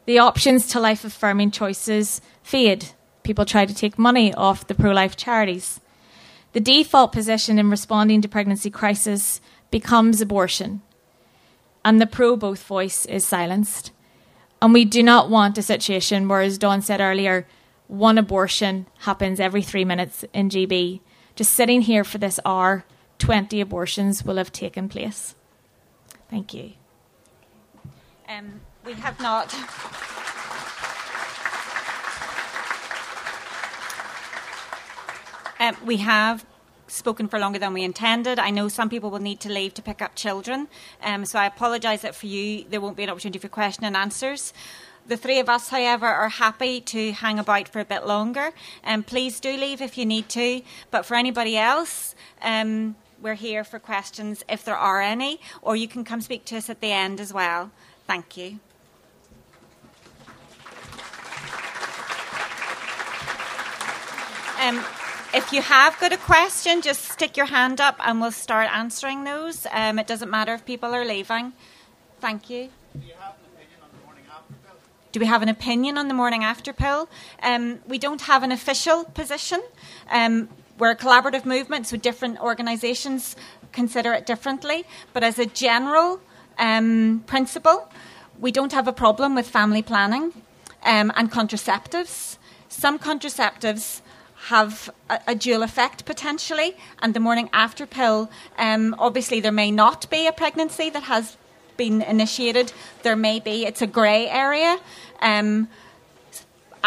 [0.05, 2.89] The options to life affirming choices fade.
[3.23, 5.79] People try to take money off the pro life charities.
[6.51, 9.39] The default position in responding to pregnancy crisis
[9.71, 10.81] becomes abortion,
[11.83, 13.91] and the pro both voice is silenced.
[14.61, 17.47] And we do not want a situation where, as Dawn said earlier,
[17.87, 20.99] one abortion happens every three minutes in GB.
[21.35, 22.85] Just sitting here for this hour
[23.19, 25.35] 20 abortions will have taken place.
[26.29, 26.73] Thank you.
[28.27, 29.53] Um, we have not.
[35.57, 36.45] Um, we have
[36.87, 38.39] spoken for longer than we intended.
[38.39, 40.67] I know some people will need to leave to pick up children,
[41.01, 43.95] um, so I apologise that for you there won't be an opportunity for question and
[43.95, 44.53] answers.
[45.07, 48.51] The three of us, however, are happy to hang about for a bit longer.
[48.83, 50.63] And um, please do leave if you need to.
[50.89, 55.87] But for anybody else, um, we're here for questions if there are any, or you
[55.87, 57.71] can come speak to us at the end as well.
[58.07, 58.59] Thank you.
[64.61, 64.83] Um,
[65.33, 69.25] if you have got a question, just stick your hand up and we'll start answering
[69.25, 69.67] those.
[69.71, 71.53] Um, it doesn't matter if people are leaving.
[72.21, 72.69] Thank you.
[75.11, 77.07] Do we have an opinion on the morning after pill?
[77.41, 79.61] Um, we don't have an official position.
[80.77, 83.37] We're a collaborative movement, so different organisations
[83.71, 84.85] consider it differently.
[85.13, 86.19] But as a general
[86.59, 87.89] um, principle,
[88.39, 90.33] we don't have a problem with family planning
[90.83, 92.37] um, and contraceptives.
[92.67, 94.01] Some contraceptives
[94.47, 99.71] have a, a, dual effect potentially, and the morning after pill, um, obviously, there may
[99.71, 101.37] not be a pregnancy that has
[101.77, 102.73] been initiated.
[103.03, 104.77] There may be, it's a grey area.
[105.21, 105.69] Um,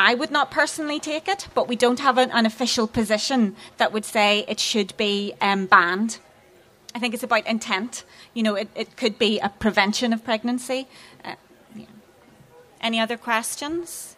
[0.01, 3.93] I would not personally take it, but we don't have an, an official position that
[3.93, 6.19] would say it should be um, banned.
[6.95, 8.05] I think it's about intent.
[8.33, 10.87] You know, it, it could be a prevention of pregnancy.
[11.25, 11.35] Uh,
[11.75, 11.87] yeah.
[12.81, 14.15] Any other questions?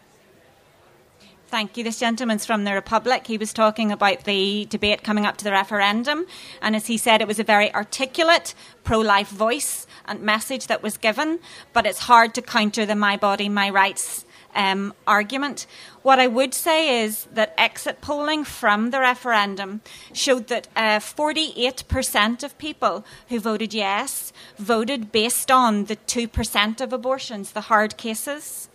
[1.49, 1.83] Thank you.
[1.83, 3.27] This gentleman's from the Republic.
[3.27, 6.27] He was talking about the debate coming up to the referendum,
[6.61, 8.55] and as he said, it was a very articulate
[8.85, 11.41] pro life voice and message that was given,
[11.73, 15.67] but it's hard to counter the my body, my rights um, argument.
[16.03, 19.81] What I would say is that exit polling from the referendum
[20.13, 26.93] showed that uh, 48% of people who voted yes voted based on the 2% of
[26.93, 28.69] abortions, the hard cases.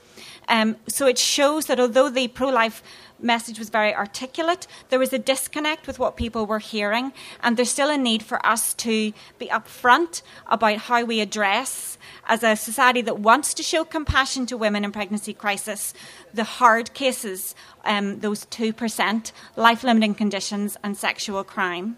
[0.47, 2.83] Um, so it shows that although the pro life
[3.25, 7.11] message was very articulate, there was a disconnect with what people were hearing,
[7.41, 11.97] and there's still a need for us to be upfront about how we address,
[12.27, 15.93] as a society that wants to show compassion to women in pregnancy crisis,
[16.33, 21.97] the hard cases, um, those 2%, life limiting conditions, and sexual crime.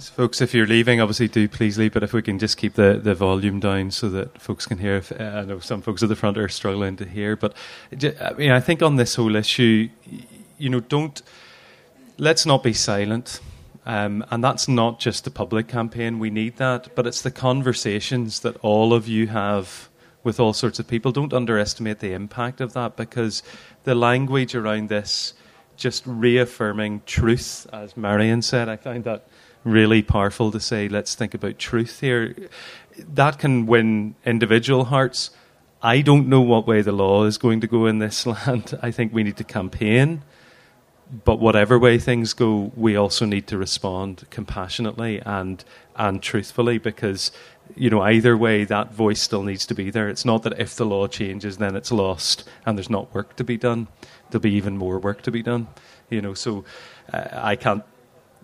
[0.00, 1.92] So folks, if you're leaving, obviously do please leave.
[1.92, 4.96] But if we can just keep the, the volume down so that folks can hear.
[4.96, 7.54] If, uh, I know some folks at the front are struggling to hear, but
[7.92, 9.90] I mean, I think on this whole issue,
[10.56, 11.20] you know, don't
[12.16, 13.40] let's not be silent.
[13.84, 16.18] Um, and that's not just the public campaign.
[16.18, 19.88] We need that, but it's the conversations that all of you have
[20.22, 21.12] with all sorts of people.
[21.12, 23.42] Don't underestimate the impact of that because
[23.84, 25.34] the language around this,
[25.76, 29.26] just reaffirming truth, as Marion said, I find that
[29.64, 32.34] really powerful to say, let's think about truth here.
[32.98, 35.30] That can win individual hearts.
[35.82, 38.78] I don't know what way the law is going to go in this land.
[38.82, 40.22] I think we need to campaign.
[41.24, 45.64] But whatever way things go, we also need to respond compassionately and
[45.96, 47.32] and truthfully because
[47.74, 50.08] you know either way that voice still needs to be there.
[50.08, 53.44] It's not that if the law changes then it's lost and there's not work to
[53.44, 53.88] be done.
[54.30, 55.66] There'll be even more work to be done.
[56.10, 56.64] You know, so
[57.12, 57.82] uh, I can't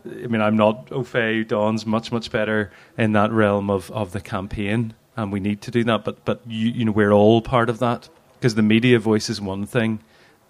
[0.07, 1.45] I mean, I'm not au fait.
[1.45, 5.71] Dawn's much, much better in that realm of, of the campaign, and we need to
[5.71, 6.05] do that.
[6.05, 9.41] But but you, you know, we're all part of that because the media voice is
[9.41, 10.01] one thing,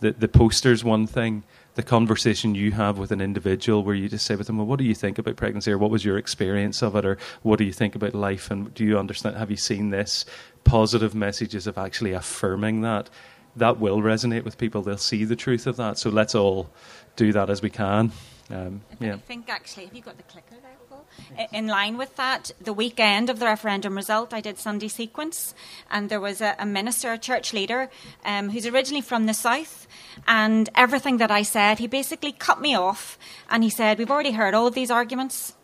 [0.01, 1.45] the the posters one thing,
[1.75, 4.79] the conversation you have with an individual where you just say with them, well, what
[4.79, 7.65] do you think about pregnancy, or what was your experience of it, or what do
[7.65, 9.37] you think about life, and do you understand?
[9.37, 10.25] Have you seen this?
[10.65, 13.09] Positive messages of actually affirming that.
[13.55, 14.83] That will resonate with people.
[14.83, 15.97] They'll see the truth of that.
[15.97, 16.69] So let's all
[17.15, 18.13] do that as we can.
[18.49, 19.15] Um, yeah.
[19.15, 21.05] I think actually, have you got the clicker there, Paul?
[21.53, 25.55] In line with that, the weekend of the referendum result, I did Sunday sequence,
[25.91, 27.91] and there was a, a minister, a church leader,
[28.25, 29.89] um, who's originally from the south,
[30.29, 33.19] and everything that I said, he basically cut me off,
[33.51, 35.55] and he said, "We've already heard all of these arguments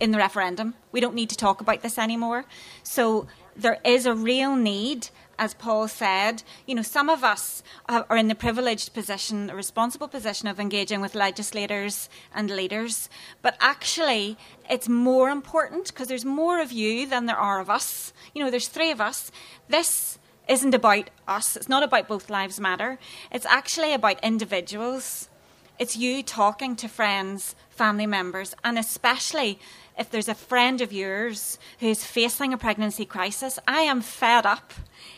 [0.00, 0.74] in the referendum.
[0.92, 2.46] We don't need to talk about this anymore."
[2.82, 5.08] So there is a real need
[5.38, 10.48] as Paul said, you know, some of us are in the privileged position, responsible position
[10.48, 13.08] of engaging with legislators and leaders.
[13.42, 14.36] But actually,
[14.68, 18.12] it's more important because there's more of you than there are of us.
[18.34, 19.30] You know, there's three of us.
[19.68, 20.18] This
[20.48, 22.98] isn't about us, it's not about both lives matter.
[23.32, 25.28] It's actually about individuals.
[25.76, 29.58] It's you talking to friends, family members, and especially
[29.98, 34.72] if there's a friend of yours who's facing a pregnancy crisis, I am fed up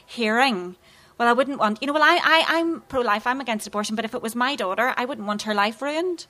[0.06, 0.76] hearing,
[1.18, 3.96] well, I wouldn't want, you know, well, I, I, I'm pro life, I'm against abortion,
[3.96, 6.26] but if it was my daughter, I wouldn't want her life ruined.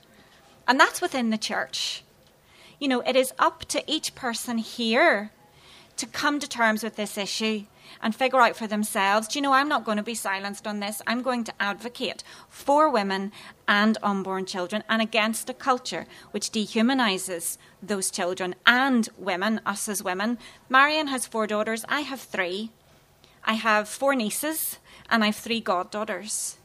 [0.67, 2.03] And that's within the church.
[2.81, 5.31] You know, it is up to each person here
[5.99, 7.67] to come to terms with this issue
[8.03, 10.81] and figure out for themselves, do you know, I'm not going to be silenced on
[10.81, 11.03] this.
[11.07, 13.33] I'm going to advocate for women
[13.67, 20.03] and unborn children and against a culture which dehumanises those children and women, us as
[20.03, 20.39] women.
[20.69, 22.71] Marion has four daughters, I have three.
[23.45, 24.79] I have four nieces
[25.09, 26.57] and I have three goddaughters.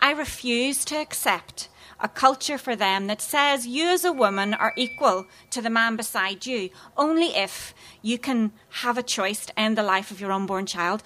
[0.00, 1.68] I refuse to accept
[2.00, 5.96] a culture for them that says you as a woman are equal to the man
[5.96, 10.32] beside you only if you can have a choice to end the life of your
[10.32, 11.02] unborn child.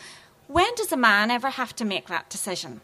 [0.47, 2.80] When does a man ever have to make that decision?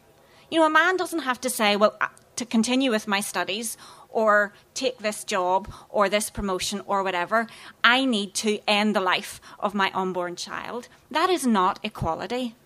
[0.50, 3.76] You know, a man doesn't have to say, well, uh, to continue with my studies
[4.08, 7.46] or take this job or this promotion or whatever.
[7.84, 10.88] I need to end the life of my unborn child.
[11.10, 12.56] That is not equality.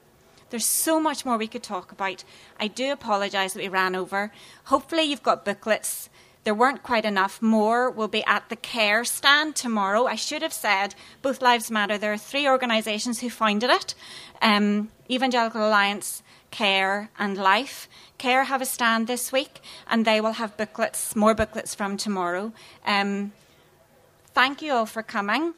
[0.54, 2.22] There's so much more we could talk about.
[2.60, 4.30] I do apologise that we ran over.
[4.66, 6.08] Hopefully, you've got booklets.
[6.44, 7.42] There weren't quite enough.
[7.42, 10.06] More will be at the CARE stand tomorrow.
[10.06, 11.98] I should have said Both Lives Matter.
[11.98, 13.96] There are three organisations who founded it
[14.42, 17.88] um, Evangelical Alliance, CARE, and Life.
[18.18, 22.52] CARE have a stand this week, and they will have booklets, more booklets from tomorrow.
[22.86, 23.32] Um,
[24.34, 25.54] thank you all for coming.